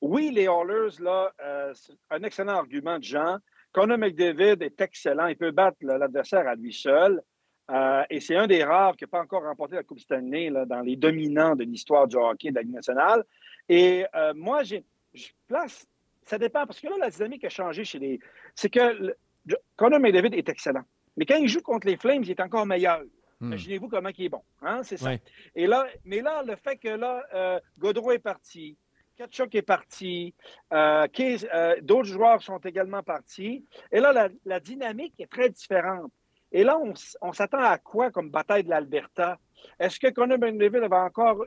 oui, 0.00 0.30
les 0.30 0.44
Oilers, 0.44 1.00
là, 1.00 1.32
euh, 1.40 1.72
c'est 1.74 1.94
un 2.10 2.22
excellent 2.22 2.56
argument 2.56 2.98
de 2.98 3.04
Jean. 3.04 3.38
Connor 3.72 3.98
McDavid 3.98 4.62
est 4.62 4.80
excellent. 4.80 5.26
Il 5.26 5.36
peut 5.36 5.50
battre 5.50 5.78
l'adversaire 5.80 6.46
à 6.46 6.54
lui 6.54 6.72
seul. 6.72 7.20
Euh, 7.70 8.02
et 8.08 8.20
c'est 8.20 8.36
un 8.36 8.46
des 8.46 8.64
rares 8.64 8.96
qui 8.96 9.04
n'a 9.04 9.08
pas 9.08 9.20
encore 9.20 9.42
remporté 9.42 9.74
la 9.74 9.82
Coupe 9.82 9.98
Stanley 9.98 10.50
dans 10.66 10.80
les 10.80 10.96
dominants 10.96 11.54
de 11.54 11.64
l'histoire 11.64 12.06
du 12.06 12.16
hockey 12.16 12.50
de 12.50 12.54
la 12.54 12.62
Ligue 12.62 12.74
nationale. 12.74 13.24
Et 13.68 14.06
euh, 14.14 14.32
moi, 14.34 14.62
je 14.62 14.76
place. 15.48 15.86
Ça 16.24 16.38
dépend, 16.38 16.64
parce 16.66 16.80
que 16.80 16.88
là, 16.88 16.96
la 16.98 17.10
dynamique 17.10 17.44
a 17.44 17.48
changé 17.48 17.84
chez 17.84 17.98
les. 17.98 18.20
C'est 18.54 18.70
que 18.70 18.80
le- 18.80 19.16
Connor 19.76 19.98
McDavid 20.00 20.34
est 20.34 20.48
excellent. 20.48 20.84
Mais 21.16 21.26
quand 21.26 21.36
il 21.36 21.48
joue 21.48 21.60
contre 21.60 21.86
les 21.86 21.96
Flames, 21.96 22.22
il 22.22 22.30
est 22.30 22.40
encore 22.40 22.66
meilleur. 22.66 23.02
Hmm. 23.40 23.48
Imaginez-vous 23.48 23.88
comment 23.88 24.10
il 24.16 24.24
est 24.24 24.28
bon. 24.28 24.42
Hein? 24.62 24.82
C'est 24.82 24.96
ça. 24.96 25.10
Ouais. 25.10 25.20
Et 25.54 25.66
là, 25.66 25.86
mais 26.04 26.20
là, 26.20 26.42
le 26.42 26.56
fait 26.56 26.76
que 26.76 26.88
là, 26.88 27.22
euh, 27.34 27.60
Gaudreau 27.78 28.12
est 28.12 28.18
parti, 28.18 28.76
Kachuk 29.16 29.54
est 29.54 29.62
parti, 29.62 30.34
euh, 30.72 31.06
euh, 31.20 31.76
d'autres 31.82 32.08
joueurs 32.08 32.42
sont 32.42 32.58
également 32.58 33.02
partis. 33.02 33.64
Et 33.92 34.00
là, 34.00 34.12
la, 34.12 34.28
la 34.44 34.60
dynamique 34.60 35.14
est 35.18 35.30
très 35.30 35.50
différente. 35.50 36.10
Et 36.50 36.64
là, 36.64 36.78
on, 37.20 37.32
s'attend 37.32 37.58
à 37.58 37.78
quoi 37.78 38.10
comme 38.10 38.30
bataille 38.30 38.64
de 38.64 38.70
l'Alberta? 38.70 39.38
Est-ce 39.78 40.00
que 40.00 40.08
Connor 40.08 40.38
McDavid 40.38 40.88
va 40.88 41.04
encore 41.04 41.44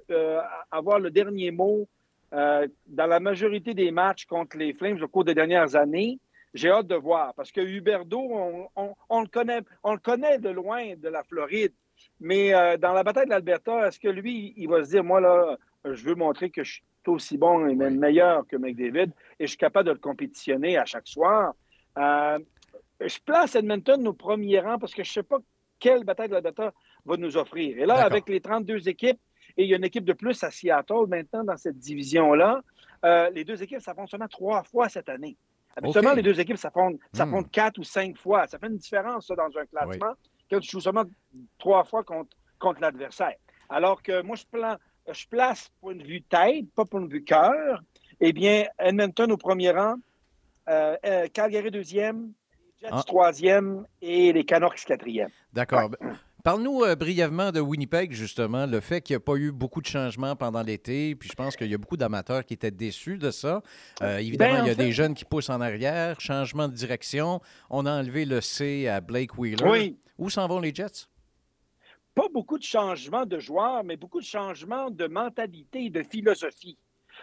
avoir 0.69 0.99
le 0.99 1.09
dernier 1.09 1.49
mot 1.49 1.89
dans 2.31 3.07
la 3.07 3.19
majorité 3.19 3.73
des 3.73 3.89
matchs 3.89 4.25
contre 4.25 4.57
les 4.57 4.73
Flames 4.73 5.01
au 5.01 5.07
cours 5.07 5.23
des 5.23 5.33
dernières 5.33 5.75
années? 5.75 6.19
J'ai 6.53 6.69
hâte 6.69 6.87
de 6.87 6.95
voir 6.95 7.33
parce 7.33 7.51
que 7.51 7.61
Huberdo, 7.61 8.19
on, 8.19 8.67
on- 8.75 8.95
on 9.09 9.21
le 9.21 9.27
connaît, 9.27 9.61
on 9.83 9.93
le 9.93 9.99
connaît 9.99 10.37
de 10.37 10.49
loin 10.49 10.95
de 10.95 11.07
la 11.09 11.23
Floride. 11.23 11.73
Mais 12.19 12.53
euh, 12.53 12.77
dans 12.77 12.93
la 12.93 13.03
bataille 13.03 13.25
de 13.25 13.29
l'Alberta, 13.29 13.87
est-ce 13.87 13.99
que 13.99 14.07
lui, 14.07 14.53
il 14.57 14.67
va 14.67 14.83
se 14.83 14.89
dire, 14.89 15.03
moi, 15.03 15.21
là, 15.21 15.55
je 15.85 16.03
veux 16.03 16.15
montrer 16.15 16.49
que 16.49 16.63
je 16.63 16.73
suis 16.73 16.83
aussi 17.07 17.37
bon 17.37 17.67
et 17.67 17.75
même 17.75 17.97
meilleur 17.99 18.45
que 18.47 18.55
McDavid 18.57 19.11
et 19.39 19.45
je 19.45 19.47
suis 19.47 19.57
capable 19.57 19.87
de 19.87 19.93
le 19.93 19.99
compétitionner 19.99 20.77
à 20.77 20.85
chaque 20.85 21.07
soir? 21.07 21.53
Euh, 21.97 22.39
je 22.99 23.17
place 23.25 23.55
Edmonton 23.55 24.05
au 24.07 24.13
premier 24.13 24.59
rang 24.59 24.77
parce 24.77 24.93
que 24.93 25.03
je 25.03 25.09
ne 25.09 25.13
sais 25.13 25.23
pas 25.23 25.37
quelle 25.79 26.03
bataille 26.03 26.27
de 26.27 26.33
l'Alberta 26.33 26.73
va 27.05 27.17
nous 27.17 27.37
offrir. 27.37 27.77
Et 27.79 27.85
là, 27.85 27.95
avec 28.05 28.27
les 28.29 28.41
32 28.41 28.87
équipes, 28.89 29.19
et 29.57 29.63
il 29.63 29.69
y 29.69 29.73
a 29.73 29.77
une 29.77 29.83
équipe 29.83 30.05
de 30.05 30.13
plus 30.13 30.43
à 30.43 30.51
Seattle 30.51 31.07
maintenant 31.07 31.43
dans 31.43 31.57
cette 31.57 31.77
division-là, 31.77 32.61
euh, 33.03 33.29
les 33.31 33.43
deux 33.43 33.61
équipes 33.63 33.81
s'affrontent 33.81 34.07
seulement 34.09 34.27
trois 34.27 34.63
fois 34.63 34.89
cette 34.89 35.09
année. 35.09 35.35
Habituellement, 35.75 36.13
les 36.13 36.21
deux 36.23 36.39
équipes 36.39 36.57
s'affrontent 36.57 36.97
Hmm. 37.13 37.43
quatre 37.51 37.77
ou 37.79 37.83
cinq 37.83 38.17
fois. 38.17 38.47
Ça 38.47 38.59
fait 38.59 38.67
une 38.67 38.77
différence, 38.77 39.27
ça, 39.27 39.35
dans 39.35 39.49
un 39.57 39.65
classement, 39.65 40.13
quand 40.49 40.59
tu 40.59 40.69
joues 40.71 40.81
seulement 40.81 41.05
trois 41.57 41.83
fois 41.83 42.03
contre, 42.03 42.35
contre 42.59 42.81
l'adversaire. 42.81 43.35
Alors 43.69 44.01
que 44.03 44.21
moi, 44.21 44.35
je, 44.35 44.43
plan- 44.51 44.77
je 45.11 45.25
place 45.27 45.69
point 45.79 45.95
de 45.95 46.03
vue 46.03 46.21
tête, 46.23 46.65
pas 46.75 46.85
point 46.85 47.01
de 47.01 47.07
vue 47.11 47.23
cœur. 47.23 47.81
Eh 48.19 48.33
bien, 48.33 48.65
Edmonton 48.77 49.31
au 49.31 49.37
premier 49.37 49.71
rang, 49.71 49.95
euh, 50.69 50.95
euh, 51.05 51.27
Calgary 51.33 51.71
deuxième, 51.71 52.33
Jets 52.81 52.89
Ah. 52.91 53.03
troisième 53.05 53.85
et 54.01 54.33
les 54.33 54.43
Canucks 54.43 54.83
quatrième. 54.85 55.29
D'accord. 55.53 55.89
Parle-nous 56.43 56.83
euh, 56.83 56.95
brièvement 56.95 57.51
de 57.51 57.59
Winnipeg, 57.59 58.11
justement, 58.13 58.65
le 58.65 58.79
fait 58.79 59.01
qu'il 59.01 59.13
n'y 59.13 59.17
a 59.17 59.19
pas 59.19 59.35
eu 59.35 59.51
beaucoup 59.51 59.81
de 59.81 59.85
changements 59.85 60.35
pendant 60.35 60.63
l'été, 60.63 61.15
puis 61.15 61.29
je 61.29 61.35
pense 61.35 61.55
qu'il 61.55 61.67
y 61.69 61.73
a 61.73 61.77
beaucoup 61.77 61.97
d'amateurs 61.97 62.43
qui 62.45 62.53
étaient 62.55 62.71
déçus 62.71 63.17
de 63.17 63.29
ça. 63.29 63.61
Euh, 64.01 64.17
évidemment, 64.17 64.53
Ben, 64.53 64.61
en 64.61 64.65
il 64.65 64.67
y 64.67 64.71
a 64.71 64.75
fait- 64.75 64.83
des 64.85 64.91
jeunes 64.91 65.13
qui 65.13 65.25
poussent 65.25 65.49
en 65.51 65.61
arrière, 65.61 66.19
changement 66.19 66.67
de 66.67 66.73
direction. 66.73 67.41
On 67.69 67.85
a 67.85 67.91
enlevé 67.99 68.25
le 68.25 68.41
C 68.41 68.87
à 68.87 69.01
Blake 69.01 69.37
Wheeler. 69.37 69.63
Oui. 69.69 69.97
Où 70.17 70.29
s'en 70.29 70.47
vont 70.47 70.59
les 70.59 70.73
Jets? 70.73 71.07
pas 72.13 72.27
beaucoup 72.33 72.57
de 72.57 72.63
changements 72.63 73.25
de 73.25 73.39
joueurs, 73.39 73.85
mais 73.85 73.95
beaucoup 73.95 74.19
de 74.19 74.25
changements 74.25 74.89
de 74.91 75.07
mentalité 75.07 75.85
et 75.85 75.89
de 75.89 76.03
philosophie. 76.03 76.77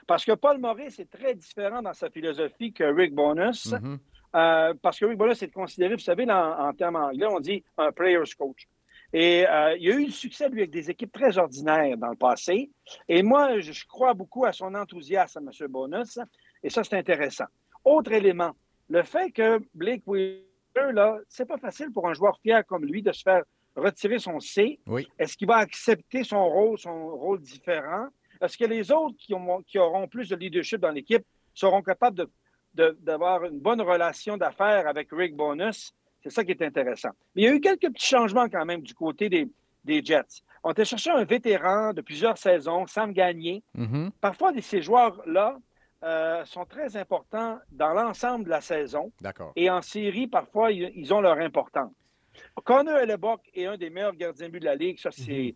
Parce 0.06 0.24
que 0.24 0.32
Paul 0.32 0.56
Maurice 0.58 0.98
est 0.98 1.10
très 1.10 1.34
différent 1.34 1.82
dans 1.82 1.92
sa 1.92 2.08
philosophie 2.08 2.72
que 2.72 2.84
Rick 2.84 3.14
Bonus. 3.14 3.70
Mhm. 3.72 3.98
Euh, 4.34 4.72
parce 4.80 4.98
que 4.98 5.04
Rick 5.04 5.18
Bonus 5.18 5.42
est 5.42 5.52
considéré, 5.52 5.92
vous 5.94 6.00
savez, 6.00 6.24
dans- 6.24 6.58
en 6.58 6.72
termes 6.72 6.96
anglais, 6.96 7.26
on 7.30 7.38
dit 7.38 7.62
un 7.76 7.92
player's 7.92 8.34
coach. 8.34 8.66
Et 9.12 9.46
euh, 9.48 9.76
il 9.78 9.90
a 9.90 9.94
eu 9.96 10.04
du 10.06 10.12
succès, 10.12 10.48
lui, 10.48 10.60
avec 10.60 10.70
des 10.70 10.90
équipes 10.90 11.12
très 11.12 11.38
ordinaires 11.38 11.96
dans 11.96 12.10
le 12.10 12.16
passé. 12.16 12.70
Et 13.08 13.22
moi, 13.22 13.58
je, 13.60 13.86
crois 13.86 14.12
beaucoup 14.14 14.44
à 14.44 14.52
son 14.52 14.74
enthousiasme, 14.74 15.48
M. 15.48 15.66
Bonus. 15.68 16.18
Et 16.62 16.68
ça, 16.68 16.84
c'est 16.84 16.96
intéressant. 16.96 17.46
Autre 17.84 18.12
élément, 18.12 18.52
le 18.90 19.02
fait 19.02 19.30
que 19.30 19.60
Blake 19.74 20.02
Wheeler, 20.06 20.42
là, 20.92 21.18
c'est 21.28 21.46
pas 21.46 21.56
facile 21.58 21.90
pour 21.92 22.06
un 22.08 22.12
joueur 22.14 22.38
fier 22.42 22.64
comme 22.66 22.84
lui 22.84 23.02
de 23.02 23.12
se 23.12 23.22
faire 23.22 23.42
retirer 23.74 24.18
son 24.18 24.40
C. 24.40 24.78
Oui. 24.86 25.08
Est-ce 25.18 25.36
qu'il 25.36 25.46
va 25.48 25.56
accepter 25.56 26.24
son 26.24 26.44
rôle, 26.46 26.78
son 26.78 27.08
rôle 27.16 27.40
différent? 27.40 28.08
Est-ce 28.42 28.58
que 28.58 28.64
les 28.64 28.90
autres 28.92 29.16
qui, 29.18 29.32
ont- 29.34 29.62
qui 29.62 29.78
auront 29.78 30.06
plus 30.06 30.28
de 30.28 30.36
leadership 30.36 30.80
dans 30.80 30.90
l'équipe 30.90 31.24
seront 31.54 31.80
capables 31.82 32.26
de- 32.74 32.96
d'avoir 33.00 33.44
une 33.44 33.58
bonne 33.58 33.80
relation 33.80 34.36
d'affaires 34.36 34.86
avec 34.86 35.08
Rick 35.12 35.34
Bonus? 35.34 35.92
C'est 36.28 36.34
ça 36.34 36.44
qui 36.44 36.52
est 36.52 36.62
intéressant. 36.62 37.10
Mais 37.34 37.42
il 37.42 37.44
y 37.44 37.48
a 37.48 37.54
eu 37.54 37.60
quelques 37.60 37.92
petits 37.92 38.06
changements 38.06 38.48
quand 38.48 38.64
même 38.64 38.82
du 38.82 38.94
côté 38.94 39.28
des, 39.28 39.48
des 39.84 40.04
Jets. 40.04 40.42
On 40.62 40.72
était 40.72 40.84
chercher 40.84 41.10
un 41.10 41.24
vétéran 41.24 41.92
de 41.92 42.00
plusieurs 42.00 42.36
saisons, 42.36 42.86
Sam 42.86 43.12
Gagné. 43.12 43.62
Mhm. 43.74 44.10
Parfois, 44.20 44.52
ces 44.60 44.82
joueurs-là 44.82 45.58
euh, 46.04 46.44
sont 46.44 46.64
très 46.64 46.96
importants 46.96 47.58
dans 47.70 47.92
l'ensemble 47.92 48.44
de 48.44 48.50
la 48.50 48.60
saison. 48.60 49.12
D'accord. 49.20 49.52
Et 49.56 49.70
en 49.70 49.82
série, 49.82 50.26
parfois, 50.26 50.70
ils, 50.70 50.92
ils 50.94 51.12
ont 51.14 51.20
leur 51.20 51.38
importance. 51.38 51.92
Connor 52.64 52.98
Hellebuck 52.98 53.40
est 53.54 53.66
un 53.66 53.76
des 53.76 53.90
meilleurs 53.90 54.14
gardiens 54.14 54.46
de 54.46 54.52
but 54.52 54.60
de 54.60 54.64
la 54.66 54.74
Ligue, 54.74 54.98
ça, 54.98 55.10
c'est 55.10 55.54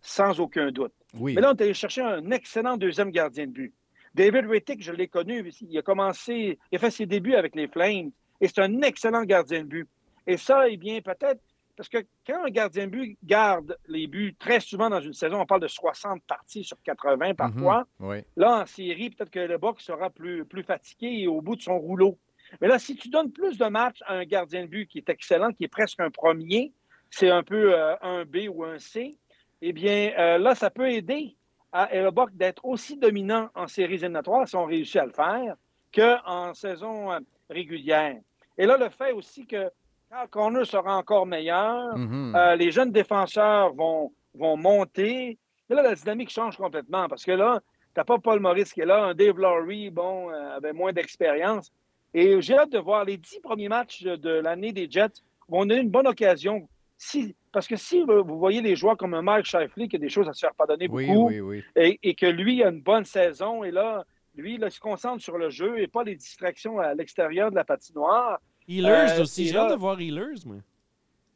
sans 0.00 0.38
aucun 0.40 0.70
doute. 0.70 0.92
Oui. 1.14 1.34
Mais 1.34 1.40
là, 1.40 1.50
on 1.50 1.54
est 1.54 1.62
allé 1.62 1.74
chercher 1.74 2.02
un 2.02 2.30
excellent 2.30 2.76
deuxième 2.76 3.10
gardien 3.10 3.46
de 3.46 3.52
but. 3.52 3.74
David 4.14 4.46
Rittick, 4.46 4.82
je 4.82 4.92
l'ai 4.92 5.08
connu, 5.08 5.50
il 5.60 5.78
a 5.78 5.82
commencé, 5.82 6.58
il 6.70 6.76
a 6.76 6.78
fait 6.78 6.90
ses 6.90 7.06
débuts 7.06 7.34
avec 7.34 7.56
les 7.56 7.66
Flames, 7.66 8.10
et 8.40 8.48
c'est 8.48 8.60
un 8.60 8.82
excellent 8.82 9.24
gardien 9.24 9.60
de 9.62 9.68
but. 9.68 9.88
Et 10.26 10.36
ça, 10.36 10.68
eh 10.68 10.76
bien, 10.76 11.00
peut-être, 11.00 11.40
parce 11.76 11.88
que 11.88 11.98
quand 12.26 12.44
un 12.44 12.50
gardien 12.50 12.86
de 12.86 12.92
but 12.92 13.18
garde 13.24 13.76
les 13.88 14.06
buts, 14.06 14.34
très 14.38 14.60
souvent 14.60 14.88
dans 14.88 15.00
une 15.00 15.12
saison, 15.12 15.40
on 15.40 15.46
parle 15.46 15.62
de 15.62 15.68
60 15.68 16.22
parties 16.24 16.64
sur 16.64 16.76
80 16.82 17.34
parfois, 17.34 17.86
Mhm. 17.98 18.08
Oui. 18.08 18.16
Là, 18.36 18.62
en 18.62 18.66
série, 18.66 19.10
peut-être 19.10 19.30
que 19.30 19.40
le 19.40 19.58
box 19.58 19.84
sera 19.84 20.10
plus, 20.10 20.44
plus 20.44 20.62
fatigué 20.62 21.22
et 21.22 21.26
au 21.26 21.40
bout 21.40 21.56
de 21.56 21.62
son 21.62 21.78
rouleau. 21.78 22.18
Mais 22.60 22.68
là, 22.68 22.78
si 22.78 22.94
tu 22.94 23.08
donnes 23.08 23.32
plus 23.32 23.58
de 23.58 23.64
matchs 23.66 24.00
à 24.06 24.14
un 24.14 24.24
gardien 24.24 24.62
de 24.62 24.68
but 24.68 24.86
qui 24.86 24.98
est 24.98 25.08
excellent, 25.08 25.52
qui 25.52 25.64
est 25.64 25.68
presque 25.68 25.98
un 26.00 26.10
premier, 26.10 26.72
c'est 27.10 27.30
un 27.30 27.42
peu 27.42 27.74
euh, 27.74 27.96
un 28.02 28.24
B 28.24 28.48
ou 28.48 28.64
un 28.64 28.78
C, 28.78 29.16
eh 29.62 29.72
bien, 29.72 30.12
euh, 30.18 30.38
là, 30.38 30.54
ça 30.54 30.70
peut 30.70 30.90
aider 30.90 31.36
à 31.72 31.92
Hellebuck 31.92 32.30
d'être 32.36 32.64
aussi 32.64 32.96
dominant 32.96 33.48
en 33.54 33.66
séries 33.66 33.94
éliminatoires, 33.94 34.46
si 34.46 34.54
on 34.54 34.64
réussit 34.66 34.96
à 34.96 35.06
le 35.06 35.12
faire, 35.12 35.56
qu'en 35.92 36.54
saison 36.54 37.12
euh, 37.12 37.18
régulière. 37.50 38.16
Et 38.56 38.66
là, 38.66 38.76
le 38.76 38.88
fait 38.90 39.12
aussi 39.12 39.46
que 39.46 39.70
quand 40.14 40.26
Connor 40.30 40.66
sera 40.66 40.96
encore 40.96 41.26
meilleur, 41.26 41.96
Mhm. 41.96 42.34
euh, 42.36 42.56
les 42.56 42.70
jeunes 42.70 42.92
défenseurs 42.92 43.72
vont, 43.74 44.12
vont 44.34 44.56
monter. 44.56 45.38
Et 45.70 45.74
là, 45.74 45.82
la 45.82 45.94
dynamique 45.94 46.30
change 46.30 46.56
complètement 46.56 47.08
parce 47.08 47.24
que 47.24 47.32
là, 47.32 47.60
tu 47.94 48.00
n'as 48.00 48.04
pas 48.04 48.18
Paul 48.18 48.40
Maurice 48.40 48.72
qui 48.72 48.80
est 48.80 48.86
là, 48.86 49.04
un 49.04 49.14
Dave 49.14 49.38
Lowry, 49.38 49.90
bon, 49.90 50.30
euh, 50.30 50.56
avait 50.56 50.72
moins 50.72 50.92
d'expérience. 50.92 51.72
Et 52.12 52.40
j'ai 52.40 52.56
hâte 52.56 52.70
de 52.70 52.78
voir 52.78 53.04
les 53.04 53.16
dix 53.16 53.40
premiers 53.40 53.68
matchs 53.68 54.02
de 54.02 54.30
l'année 54.30 54.72
des 54.72 54.88
Jets 54.90 55.20
vont 55.48 55.66
donner 55.66 55.80
une 55.80 55.90
bonne 55.90 56.06
occasion. 56.06 56.68
Si, 56.96 57.34
parce 57.52 57.66
que 57.66 57.76
si 57.76 58.02
vous 58.02 58.38
voyez 58.38 58.62
les 58.62 58.76
joueurs 58.76 58.96
comme 58.96 59.14
un 59.14 59.22
Mike 59.22 59.46
Shifley 59.46 59.88
qui 59.88 59.96
a 59.96 59.98
des 59.98 60.08
choses 60.08 60.28
à 60.28 60.32
se 60.32 60.40
faire 60.40 60.54
pardonner 60.54 60.86
oui, 60.88 61.06
beaucoup 61.06 61.28
oui, 61.28 61.40
oui. 61.40 61.64
et, 61.76 61.98
et 62.02 62.14
que 62.14 62.26
lui 62.26 62.62
a 62.62 62.68
une 62.68 62.80
bonne 62.80 63.04
saison 63.04 63.64
et 63.64 63.70
là, 63.72 64.04
lui, 64.36 64.56
là, 64.58 64.68
il 64.68 64.70
se 64.72 64.80
concentre 64.80 65.22
sur 65.22 65.38
le 65.38 65.50
jeu 65.50 65.78
et 65.80 65.86
pas 65.88 66.02
les 66.04 66.14
distractions 66.16 66.78
à 66.78 66.94
l'extérieur 66.94 67.50
de 67.50 67.56
la 67.56 67.64
patinoire. 67.64 68.40
Healers 68.68 69.18
Euh, 69.18 69.22
aussi. 69.22 69.46
J'ai 69.48 69.56
hâte 69.56 69.70
de 69.70 69.76
voir 69.76 70.00
Healers, 70.00 70.44
moi. 70.46 70.56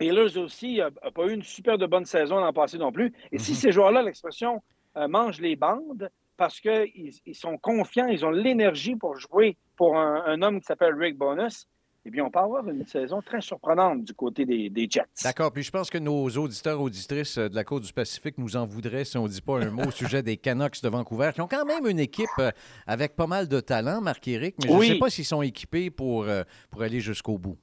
Healers 0.00 0.36
aussi 0.38 0.76
n'a 0.78 0.90
pas 1.10 1.26
eu 1.26 1.32
une 1.32 1.42
super 1.42 1.76
de 1.76 1.86
bonne 1.86 2.04
saison 2.04 2.36
l'an 2.38 2.52
passé 2.52 2.78
non 2.78 2.92
plus. 2.92 3.12
Et 3.32 3.38
si 3.38 3.52
Mhm. 3.52 3.56
ces 3.56 3.72
joueurs-là, 3.72 4.02
l'expression 4.02 4.62
euh, 4.96 5.08
mangent 5.08 5.40
les 5.40 5.56
bandes 5.56 6.10
parce 6.36 6.60
qu'ils 6.60 7.12
ils 7.26 7.34
sont 7.34 7.58
confiants, 7.58 8.06
ils 8.06 8.24
ont 8.24 8.30
l'énergie 8.30 8.94
pour 8.96 9.18
jouer 9.18 9.56
pour 9.76 9.96
un, 9.98 10.22
un 10.26 10.40
homme 10.42 10.60
qui 10.60 10.66
s'appelle 10.66 10.94
Rick 10.94 11.16
Bonus, 11.16 11.66
eh 12.08 12.10
bien, 12.10 12.24
on 12.24 12.30
peut 12.30 12.38
avoir 12.38 12.66
une 12.66 12.86
saison 12.86 13.20
très 13.20 13.42
surprenante 13.42 14.02
du 14.02 14.14
côté 14.14 14.46
des, 14.46 14.70
des 14.70 14.88
Jets. 14.88 15.04
D'accord. 15.22 15.52
Puis 15.52 15.62
je 15.62 15.70
pense 15.70 15.90
que 15.90 15.98
nos 15.98 16.26
auditeurs, 16.30 16.80
auditrices 16.80 17.36
euh, 17.36 17.50
de 17.50 17.54
la 17.54 17.64
côte 17.64 17.82
du 17.82 17.92
Pacifique 17.92 18.38
nous 18.38 18.56
en 18.56 18.64
voudraient 18.64 19.04
si 19.04 19.18
on 19.18 19.24
ne 19.24 19.28
dit 19.28 19.42
pas 19.42 19.60
un 19.60 19.70
mot 19.70 19.84
au 19.84 19.90
sujet 19.90 20.22
des 20.22 20.38
Canucks 20.38 20.82
de 20.82 20.88
Vancouver, 20.88 21.32
qui 21.34 21.42
ont 21.42 21.48
quand 21.48 21.66
même 21.66 21.86
une 21.86 21.98
équipe 21.98 22.30
euh, 22.38 22.50
avec 22.86 23.14
pas 23.14 23.26
mal 23.26 23.46
de 23.46 23.60
talent, 23.60 24.00
Marc-Éric, 24.00 24.54
mais 24.62 24.70
je 24.70 24.74
ne 24.74 24.82
sais 24.84 24.98
pas 24.98 25.10
s'ils 25.10 25.26
sont 25.26 25.42
équipés 25.42 25.90
pour, 25.90 26.24
euh, 26.24 26.44
pour 26.70 26.80
aller 26.80 27.00
jusqu'au 27.00 27.36
bout. 27.36 27.58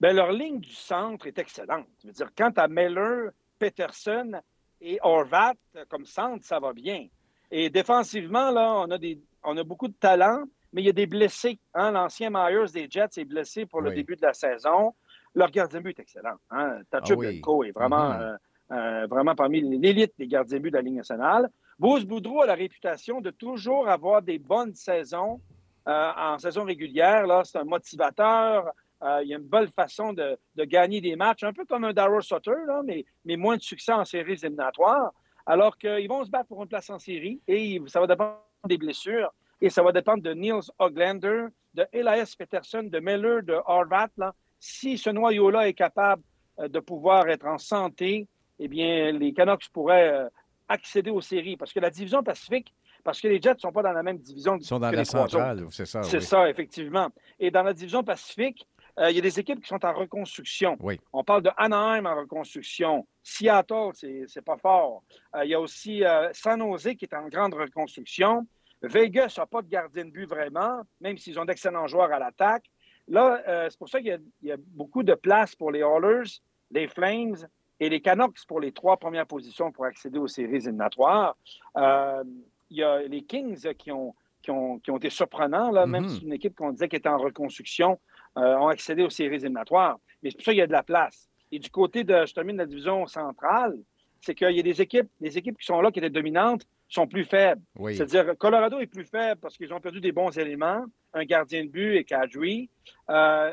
Ben, 0.00 0.14
leur 0.14 0.32
ligne 0.32 0.58
du 0.58 0.72
centre 0.72 1.28
est 1.28 1.38
excellente. 1.38 1.86
Je 2.02 2.08
veux 2.08 2.12
dire, 2.12 2.30
quand 2.36 2.50
tu 2.50 2.60
as 2.60 2.66
Miller, 2.66 3.30
Peterson 3.60 4.32
et 4.80 4.98
Horvat 5.02 5.54
comme 5.88 6.04
centre, 6.04 6.44
ça 6.44 6.58
va 6.58 6.72
bien. 6.72 7.06
Et 7.52 7.70
défensivement, 7.70 8.50
là, 8.50 8.74
on 8.74 8.90
a, 8.90 8.98
des, 8.98 9.20
on 9.44 9.56
a 9.56 9.62
beaucoup 9.62 9.88
de 9.88 9.94
talent, 9.94 10.42
mais 10.72 10.82
il 10.82 10.86
y 10.86 10.90
a 10.90 10.92
des 10.92 11.06
blessés. 11.06 11.58
hein. 11.74 11.90
L'ancien 11.92 12.30
Myers 12.30 12.72
des 12.72 12.86
Jets 12.90 13.08
est 13.20 13.24
blessé 13.24 13.66
pour 13.66 13.80
le 13.80 13.90
Oui. 13.90 13.96
début 13.96 14.16
de 14.16 14.22
la 14.22 14.34
saison. 14.34 14.94
Leur 15.34 15.50
gardien 15.50 15.78
de 15.80 15.84
but 15.84 15.98
est 15.98 16.02
excellent. 16.02 16.36
Hein. 16.50 16.80
Tacho 16.90 17.14
Ah 17.14 17.16
oui. 17.16 17.42
Est 17.68 17.72
vraiment, 17.72 18.08
Mhm. 18.10 18.20
euh, 18.20 18.36
euh, 18.72 19.06
vraiment 19.06 19.34
parmi 19.34 19.60
l'élite 19.60 20.12
des 20.18 20.26
gardiens 20.26 20.58
de 20.58 20.62
but 20.62 20.70
de 20.70 20.76
la 20.76 20.82
Ligue 20.82 20.96
nationale. 20.96 21.48
Bruce 21.78 22.04
Boudreau 22.04 22.42
a 22.42 22.46
la 22.46 22.54
réputation 22.54 23.20
de 23.20 23.30
toujours 23.30 23.88
avoir 23.88 24.20
des 24.22 24.38
bonnes 24.38 24.74
saisons 24.74 25.40
euh, 25.86 26.12
en 26.16 26.38
saison 26.38 26.64
régulière. 26.64 27.26
Là, 27.26 27.42
c'est 27.44 27.58
un 27.58 27.64
motivateur. 27.64 28.70
Euh, 29.02 29.22
il 29.24 29.32
a 29.32 29.36
une 29.38 29.44
belle 29.44 29.68
façon 29.70 30.12
de, 30.12 30.36
de 30.56 30.64
gagner 30.64 31.00
des 31.00 31.14
matchs, 31.14 31.44
un 31.44 31.52
peu 31.52 31.64
comme 31.64 31.84
un 31.84 31.92
Darryl 31.92 32.20
Sutter, 32.20 32.50
là, 32.66 32.82
mais, 32.84 33.04
mais 33.24 33.36
moins 33.36 33.56
de 33.56 33.62
succès 33.62 33.92
en 33.92 34.04
séries 34.04 34.32
éliminatoires. 34.42 35.12
Alors 35.46 35.78
qu'ils 35.78 36.08
vont 36.08 36.24
se 36.24 36.30
battre 36.30 36.48
pour 36.48 36.62
une 36.62 36.68
place 36.68 36.90
en 36.90 36.98
série 36.98 37.40
et 37.46 37.80
ça 37.86 38.00
va 38.00 38.06
dépendre 38.06 38.38
des 38.66 38.76
blessures 38.76 39.32
et 39.60 39.70
ça 39.70 39.82
va 39.82 39.92
dépendre 39.92 40.22
de 40.22 40.32
Niels 40.32 40.70
Oglander, 40.78 41.46
de 41.74 41.86
Elias 41.92 42.34
Peterson, 42.38 42.82
de 42.82 42.98
Miller, 43.00 43.42
de 43.42 43.58
Horvat. 43.66 44.08
Là. 44.16 44.34
Si 44.58 44.98
ce 44.98 45.10
noyau-là 45.10 45.68
est 45.68 45.74
capable 45.74 46.22
euh, 46.58 46.68
de 46.68 46.80
pouvoir 46.80 47.28
être 47.28 47.46
en 47.46 47.58
santé, 47.58 48.26
eh 48.58 48.68
bien, 48.68 49.12
les 49.12 49.32
Canucks 49.32 49.68
pourraient 49.72 50.12
euh, 50.12 50.28
accéder 50.68 51.10
aux 51.10 51.20
séries. 51.20 51.56
Parce 51.56 51.72
que 51.72 51.80
la 51.80 51.90
division 51.90 52.22
Pacifique, 52.22 52.72
parce 53.04 53.20
que 53.20 53.28
les 53.28 53.40
Jets 53.40 53.54
ne 53.54 53.60
sont 53.60 53.72
pas 53.72 53.82
dans 53.82 53.92
la 53.92 54.02
même 54.02 54.18
division 54.18 54.56
Ils 54.56 54.64
sont 54.64 54.78
dans 54.78 54.90
que 54.90 54.96
la 54.96 55.02
les 55.02 55.04
centrale, 55.04 55.66
c'est 55.70 55.86
ça. 55.86 56.02
C'est 56.02 56.18
oui. 56.18 56.22
ça, 56.22 56.48
effectivement. 56.50 57.08
Et 57.38 57.50
dans 57.50 57.62
la 57.62 57.72
division 57.72 58.02
Pacifique, 58.02 58.66
euh, 58.98 59.10
il 59.10 59.16
y 59.16 59.18
a 59.18 59.22
des 59.22 59.38
équipes 59.38 59.60
qui 59.60 59.68
sont 59.68 59.84
en 59.84 59.92
reconstruction. 59.92 60.76
Oui. 60.80 61.00
On 61.12 61.22
parle 61.22 61.42
de 61.42 61.50
Anaheim 61.56 62.04
en 62.06 62.16
reconstruction. 62.16 63.06
Seattle, 63.22 63.90
c'est 63.94 64.24
c'est 64.26 64.44
pas 64.44 64.56
fort. 64.56 65.04
Euh, 65.36 65.44
il 65.44 65.50
y 65.50 65.54
a 65.54 65.60
aussi 65.60 66.04
euh, 66.04 66.28
San 66.32 66.60
Jose 66.60 66.94
qui 66.98 67.04
est 67.04 67.14
en 67.14 67.28
grande 67.28 67.54
reconstruction. 67.54 68.46
Vegas 68.82 69.34
n'a 69.38 69.46
pas 69.46 69.62
de 69.62 69.68
gardien 69.68 70.04
de 70.04 70.10
but 70.10 70.26
vraiment, 70.26 70.82
même 71.00 71.16
s'ils 71.18 71.38
ont 71.38 71.44
d'excellents 71.44 71.86
joueurs 71.86 72.12
à 72.12 72.18
l'attaque. 72.18 72.64
Là, 73.08 73.42
euh, 73.48 73.66
c'est 73.70 73.78
pour 73.78 73.88
ça 73.88 73.98
qu'il 73.98 74.08
y 74.08 74.12
a- 74.12 74.18
il 74.42 74.48
y, 74.48 74.52
a 74.52 74.56
beaucoup 74.58 75.02
de 75.02 75.14
place 75.14 75.54
pour 75.56 75.70
les 75.72 75.80
Oilers, 75.80 76.28
les 76.70 76.86
Flames 76.88 77.36
et 77.80 77.88
les 77.88 78.00
Canucks 78.00 78.44
pour 78.46 78.60
les 78.60 78.72
trois 78.72 78.96
premières 78.98 79.26
positions 79.26 79.72
pour 79.72 79.84
accéder 79.86 80.18
aux 80.18 80.28
séries 80.28 80.56
éliminatoires. 80.56 81.36
Euh, 81.76 82.22
il 82.70 82.76
y 82.76 82.82
a 82.82 83.00
les 83.02 83.22
Kings 83.22 83.72
qui 83.74 83.90
ont, 83.90 84.14
qui 84.42 84.50
ont, 84.50 84.78
qui 84.78 84.90
ont 84.90 84.98
été 84.98 85.10
surprenants, 85.10 85.70
là, 85.70 85.86
même 85.86 86.02
Mhm. 86.04 86.08
si 86.10 86.24
une 86.24 86.32
équipe 86.34 86.54
qu'on 86.54 86.70
disait 86.70 86.88
qui 86.88 86.96
était 86.96 87.08
en 87.08 87.18
reconstruction, 87.18 87.98
euh, 88.36 88.56
ont 88.58 88.68
accédé 88.68 89.02
aux 89.02 89.10
séries 89.10 89.36
éliminatoires. 89.36 89.98
Mais 90.22 90.30
c'est 90.30 90.36
pour 90.36 90.44
ça 90.44 90.52
qu'il 90.52 90.58
y 90.58 90.62
a 90.62 90.66
de 90.66 90.72
la 90.72 90.82
place. 90.82 91.28
Et 91.50 91.58
du 91.58 91.70
côté 91.70 92.04
de, 92.04 92.26
je 92.26 92.34
termine, 92.34 92.58
la 92.58 92.66
division 92.66 93.06
centrale, 93.06 93.76
c'est 94.20 94.34
qu'il 94.34 94.50
y 94.50 94.60
a 94.60 94.62
des 94.62 94.82
équipes, 94.82 95.08
des 95.20 95.38
équipes 95.38 95.58
qui 95.58 95.64
sont 95.64 95.80
là, 95.80 95.90
qui 95.90 95.98
étaient 95.98 96.10
dominantes, 96.10 96.66
sont 96.88 97.06
plus 97.06 97.24
faibles. 97.24 97.62
Oui. 97.76 97.96
C'est-à-dire, 97.96 98.36
Colorado 98.38 98.78
est 98.80 98.86
plus 98.86 99.04
faible 99.04 99.40
parce 99.40 99.56
qu'ils 99.56 99.72
ont 99.72 99.80
perdu 99.80 100.00
des 100.00 100.12
bons 100.12 100.36
éléments, 100.38 100.84
un 101.12 101.24
gardien 101.24 101.64
de 101.64 101.70
but 101.70 101.96
et 101.96 102.04
Kadri. 102.04 102.70
Euh, 103.10 103.52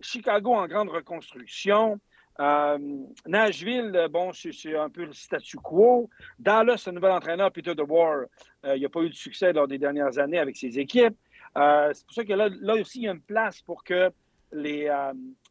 Chicago 0.00 0.52
en 0.54 0.66
grande 0.66 0.90
reconstruction. 0.90 2.00
Euh, 2.40 2.78
Nashville, 3.26 3.92
euh, 3.94 4.08
bon, 4.08 4.32
c'est 4.32 4.76
un 4.76 4.88
peu 4.88 5.04
le 5.04 5.12
statu 5.12 5.56
quo. 5.58 6.08
Dallas, 6.38 6.84
un 6.86 6.92
nouvel 6.92 7.12
entraîneur, 7.12 7.52
Peter 7.52 7.74
DeWar, 7.74 8.24
euh, 8.64 8.76
il 8.76 8.82
n'a 8.82 8.88
pas 8.88 9.00
eu 9.00 9.10
de 9.10 9.14
succès 9.14 9.52
lors 9.52 9.68
des 9.68 9.78
dernières 9.78 10.18
années 10.18 10.38
avec 10.38 10.56
ses 10.56 10.78
équipes. 10.78 11.16
C'est 11.54 12.06
pour 12.06 12.14
ça 12.14 12.24
que 12.24 12.32
là, 12.32 12.48
là 12.60 12.74
aussi, 12.74 13.00
il 13.00 13.04
y 13.04 13.08
a 13.08 13.12
une 13.12 13.20
place 13.20 13.60
pour 13.60 13.84
que 13.84 14.10
les, 14.52 14.90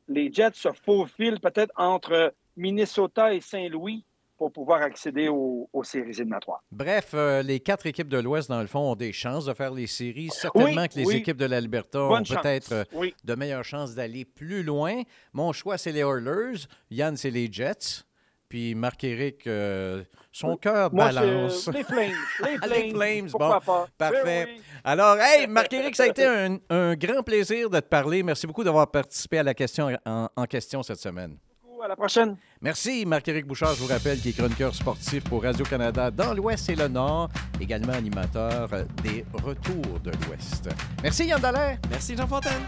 les 0.08 0.34
Jets 0.34 0.54
se 0.54 0.70
faufilent 0.72 1.40
peut-être 1.40 1.72
entre 1.76 2.34
Minnesota 2.58 3.34
et 3.34 3.40
Saint-Louis 3.40 4.04
pour 4.42 4.52
pouvoir 4.52 4.82
accéder 4.82 5.28
aux, 5.28 5.70
aux 5.72 5.84
séries 5.84 6.10
éliminatoires. 6.10 6.64
Bref, 6.72 7.12
euh, 7.14 7.44
les 7.44 7.60
quatre 7.60 7.86
équipes 7.86 8.08
de 8.08 8.18
l'Ouest, 8.18 8.50
dans 8.50 8.60
le 8.62 8.66
fond, 8.66 8.80
ont 8.92 8.96
des 8.96 9.14
chances 9.14 9.46
de 9.46 9.54
faire 9.54 9.72
les 9.72 9.86
séries. 9.86 10.30
Certainement 10.32 10.82
Oui, 10.82 10.90
que 10.90 10.96
les 10.98 11.06
oui. 11.06 11.16
équipes 11.18 11.38
de 11.38 11.46
l'Alberta 11.46 12.02
ont 12.06 12.24
peut-être 12.24 12.72
euh, 12.72 12.84
Oui. 12.94 13.14
de 13.24 13.36
meilleures 13.36 13.64
chances 13.64 13.94
d'aller 13.94 14.26
plus 14.26 14.64
loin. 14.64 15.04
Mon 15.32 15.52
choix, 15.54 15.78
c'est 15.78 15.92
les 15.92 16.00
Oilers. 16.00 16.66
Yann, 16.90 17.16
c'est 17.18 17.30
les 17.30 17.52
Jets. 17.54 18.02
Puis 18.50 18.74
Marc-Éric, 18.74 19.46
euh, 19.46 20.04
son 20.32 20.58
cœur 20.58 20.90
balance. 20.90 21.70
les 21.72 21.84
Flames. 21.84 22.10
Les 22.44 22.58
Flames. 22.58 22.70
Les 22.72 22.90
Flames, 22.90 23.30
bon, 23.30 23.38
pas? 23.38 23.88
parfait. 23.96 24.24
Ben 24.26 24.48
oui. 24.56 24.62
Alors, 24.84 25.18
hey, 25.20 25.46
Marc-Éric, 25.46 25.96
ça 25.96 26.04
a 26.06 26.08
été 26.08 26.26
un, 26.26 26.58
un 26.72 26.96
grand 26.96 27.22
plaisir 27.22 27.70
de 27.70 27.80
te 27.80 27.86
parler. 27.88 28.24
Merci 28.24 28.48
beaucoup 28.48 28.64
d'avoir 28.64 28.90
participé 28.90 29.38
à 29.38 29.44
la 29.44 29.54
question 29.54 29.96
en, 30.04 30.30
en 30.36 30.46
question 30.46 30.82
cette 30.82 31.00
semaine. 31.00 31.38
À 31.84 31.88
la 31.88 31.96
prochaine. 31.96 32.38
Merci, 32.62 33.08
Marc-Éric 33.08 33.48
Bouchard, 33.48 33.74
je 33.74 33.82
vous 33.82 33.88
rappelle, 33.88 34.20
qui 34.20 34.30
est 34.30 34.34
chroniqueur 34.34 34.76
sportif 34.76 35.24
pour 35.24 35.42
Radio-Canada 35.42 36.12
dans 36.12 36.32
l'Ouest 36.36 36.70
et 36.70 36.76
le 36.76 36.88
Nord, 36.88 37.30
également 37.60 37.94
animateur 37.94 38.70
des 39.02 39.26
Retours 39.34 40.00
de 40.04 40.12
l'Ouest. 40.12 40.70
Merci, 41.02 41.26
Yann 41.26 41.42
Dallaire. 41.42 41.80
Merci, 41.90 42.16
Jean 42.16 42.28
Fontaine. 42.28 42.62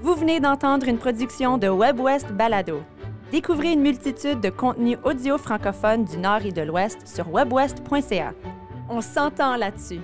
Vous 0.00 0.14
venez 0.14 0.38
d'entendre 0.38 0.86
une 0.86 0.98
production 0.98 1.58
de 1.58 1.66
WebWest 1.66 2.30
Balado. 2.30 2.84
Découvrez 3.32 3.72
une 3.72 3.80
multitude 3.80 4.38
de 4.40 4.50
contenus 4.50 4.98
audio 5.02 5.38
francophones 5.38 6.04
du 6.04 6.18
Nord 6.18 6.44
et 6.44 6.52
de 6.52 6.62
l'Ouest 6.62 7.08
sur 7.08 7.28
webwest.ca. 7.32 8.32
On 8.88 9.00
s'entend 9.00 9.56
là-dessus. 9.56 10.00